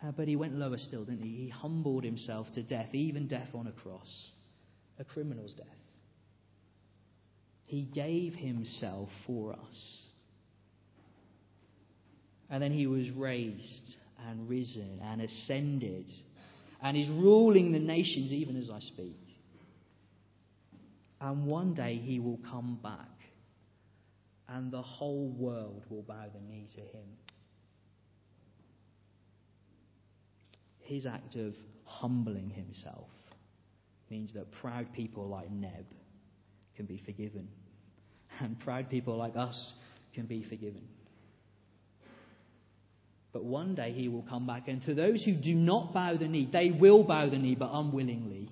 Uh, 0.03 0.11
but 0.11 0.27
he 0.27 0.35
went 0.35 0.55
lower 0.55 0.77
still, 0.77 1.03
didn't 1.05 1.23
he? 1.23 1.45
He 1.45 1.49
humbled 1.49 2.03
himself 2.03 2.47
to 2.53 2.63
death, 2.63 2.93
even 2.93 3.27
death 3.27 3.49
on 3.53 3.67
a 3.67 3.71
cross, 3.71 4.31
a 4.97 5.03
criminal's 5.03 5.53
death. 5.53 5.67
He 7.65 7.83
gave 7.83 8.33
himself 8.33 9.09
for 9.27 9.53
us. 9.53 9.97
And 12.49 12.63
then 12.63 12.71
he 12.71 12.87
was 12.87 13.09
raised 13.11 13.95
and 14.27 14.49
risen 14.49 14.99
and 15.03 15.21
ascended 15.21 16.05
and 16.81 16.97
is 16.97 17.09
ruling 17.09 17.71
the 17.71 17.79
nations 17.79 18.31
even 18.31 18.55
as 18.55 18.69
I 18.69 18.79
speak. 18.79 19.17
And 21.21 21.45
one 21.45 21.73
day 21.73 21.95
he 21.97 22.19
will 22.19 22.39
come 22.49 22.79
back 22.81 23.07
and 24.47 24.71
the 24.71 24.81
whole 24.81 25.29
world 25.37 25.83
will 25.89 26.01
bow 26.01 26.25
the 26.33 26.41
knee 26.41 26.67
to 26.75 26.81
him. 26.81 27.05
His 30.79 31.05
act 31.05 31.35
of 31.35 31.53
humbling 31.83 32.49
himself 32.49 33.09
means 34.09 34.33
that 34.33 34.51
proud 34.53 34.91
people 34.93 35.27
like 35.27 35.51
Neb 35.51 35.85
can 36.75 36.85
be 36.85 36.99
forgiven, 37.05 37.47
and 38.39 38.57
proud 38.59 38.89
people 38.89 39.17
like 39.17 39.35
us 39.35 39.73
can 40.15 40.25
be 40.25 40.43
forgiven. 40.43 40.81
But 43.31 43.43
one 43.43 43.75
day 43.75 43.91
he 43.91 44.07
will 44.07 44.23
come 44.23 44.47
back, 44.47 44.67
and 44.67 44.81
to 44.85 44.93
those 44.93 45.23
who 45.23 45.33
do 45.33 45.53
not 45.53 45.93
bow 45.93 46.17
the 46.17 46.27
knee, 46.27 46.49
they 46.51 46.71
will 46.71 47.03
bow 47.03 47.29
the 47.29 47.37
knee, 47.37 47.55
but 47.55 47.69
unwillingly. 47.71 48.49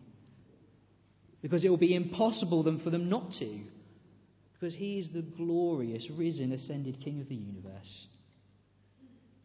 Because 1.41 1.65
it 1.65 1.69
will 1.69 1.77
be 1.77 1.95
impossible 1.95 2.63
for 2.83 2.89
them 2.89 3.09
not 3.09 3.31
to. 3.39 3.59
Because 4.53 4.75
he 4.75 4.99
is 4.99 5.09
the 5.09 5.21
glorious, 5.21 6.07
risen, 6.15 6.51
ascended 6.51 6.99
King 7.03 7.21
of 7.21 7.29
the 7.29 7.35
universe. 7.35 8.07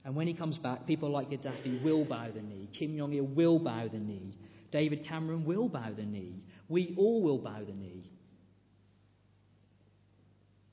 And 0.05 0.17
when 0.17 0.27
he 0.27 0.35
comes 0.35 0.59
back, 0.59 0.87
people 0.87 1.11
like 1.11 1.31
Gaddafi 1.31 1.83
will 1.83 2.05
bow 2.05 2.29
the 2.35 2.43
knee. 2.43 2.69
Kim 2.79 2.97
Jong 2.97 3.13
il 3.13 3.25
will 3.25 3.59
bow 3.59 3.89
the 3.89 3.99
knee. 3.99 4.35
David 4.71 5.05
Cameron 5.07 5.45
will 5.45 5.69
bow 5.69 5.91
the 5.95 6.03
knee. 6.03 6.43
We 6.69 6.95
all 6.97 7.23
will 7.23 7.39
bow 7.39 7.61
the 7.65 7.75
knee. 7.75 8.11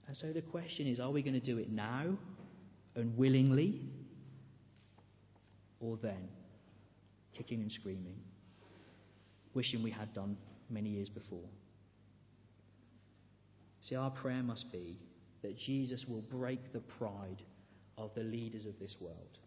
And 0.07 0.17
so 0.17 0.33
the 0.33 0.41
question 0.41 0.87
is 0.87 0.99
are 0.99 1.11
we 1.11 1.21
going 1.21 1.39
to 1.39 1.39
do 1.39 1.59
it 1.59 1.69
now 1.69 2.17
and 2.95 3.15
willingly? 3.15 3.81
Or 5.79 5.97
then, 6.01 6.27
kicking 7.37 7.61
and 7.61 7.71
screaming, 7.71 8.17
wishing 9.53 9.81
we 9.81 9.91
had 9.91 10.13
done 10.13 10.37
many 10.69 10.89
years 10.89 11.09
before? 11.09 11.47
See, 13.81 13.95
our 13.95 14.11
prayer 14.11 14.43
must 14.43 14.71
be 14.71 14.97
that 15.41 15.57
Jesus 15.57 16.05
will 16.07 16.21
break 16.21 16.73
the 16.73 16.81
pride 16.97 17.41
of 17.97 18.11
the 18.15 18.23
leaders 18.23 18.65
of 18.65 18.77
this 18.79 18.95
world. 18.99 19.37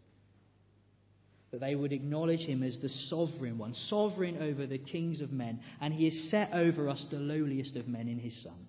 That 1.51 1.61
they 1.61 1.75
would 1.75 1.92
acknowledge 1.92 2.40
him 2.40 2.62
as 2.62 2.79
the 2.79 2.88
sovereign 2.88 3.59
one, 3.59 3.75
sovereign 3.75 4.42
over 4.42 4.66
the 4.66 4.79
kings 4.79 5.21
of 5.21 5.33
men, 5.33 5.61
and 5.81 5.92
he 5.92 6.07
has 6.07 6.31
set 6.31 6.55
over 6.55 6.88
us 6.88 7.05
the 7.11 7.18
lowliest 7.18 7.77
of 7.77 7.87
men 7.87 8.09
in 8.09 8.18
his 8.18 8.42
Son. 8.42 8.66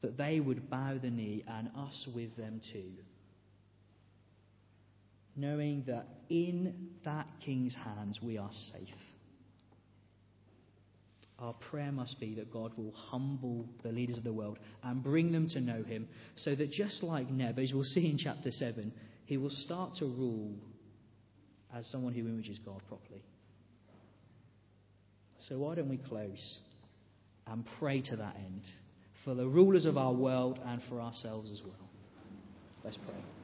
That 0.00 0.16
they 0.16 0.40
would 0.40 0.70
bow 0.70 0.96
the 1.00 1.10
knee 1.10 1.44
and 1.46 1.68
us 1.76 2.08
with 2.14 2.34
them 2.36 2.62
too. 2.72 2.92
Knowing 5.36 5.84
that 5.86 6.06
in 6.28 6.90
that 7.04 7.26
king's 7.44 7.74
hands 7.74 8.18
we 8.22 8.36
are 8.36 8.50
safe. 8.72 8.94
Our 11.40 11.54
prayer 11.54 11.90
must 11.90 12.20
be 12.20 12.34
that 12.34 12.52
God 12.52 12.72
will 12.76 12.92
humble 12.92 13.66
the 13.82 13.90
leaders 13.90 14.18
of 14.18 14.24
the 14.24 14.32
world 14.32 14.58
and 14.82 15.02
bring 15.02 15.32
them 15.32 15.48
to 15.50 15.60
know 15.60 15.82
Him, 15.82 16.06
so 16.36 16.54
that 16.54 16.70
just 16.70 17.02
like 17.02 17.30
Neb, 17.30 17.58
as 17.58 17.72
we'll 17.72 17.84
see 17.84 18.10
in 18.10 18.18
chapter 18.18 18.50
7, 18.50 18.92
he 19.24 19.38
will 19.38 19.50
start 19.50 19.94
to 19.94 20.04
rule 20.04 20.54
as 21.74 21.86
someone 21.90 22.12
who 22.12 22.20
images 22.20 22.58
God 22.64 22.82
properly. 22.88 23.22
So, 25.48 25.58
why 25.58 25.76
don't 25.76 25.88
we 25.88 25.96
close 25.96 26.58
and 27.46 27.64
pray 27.78 28.02
to 28.02 28.16
that 28.16 28.36
end 28.36 28.62
for 29.24 29.34
the 29.34 29.46
rulers 29.48 29.86
of 29.86 29.96
our 29.96 30.12
world 30.12 30.58
and 30.66 30.82
for 30.90 31.00
ourselves 31.00 31.50
as 31.50 31.62
well? 31.62 31.88
Let's 32.84 32.98
pray. 32.98 33.39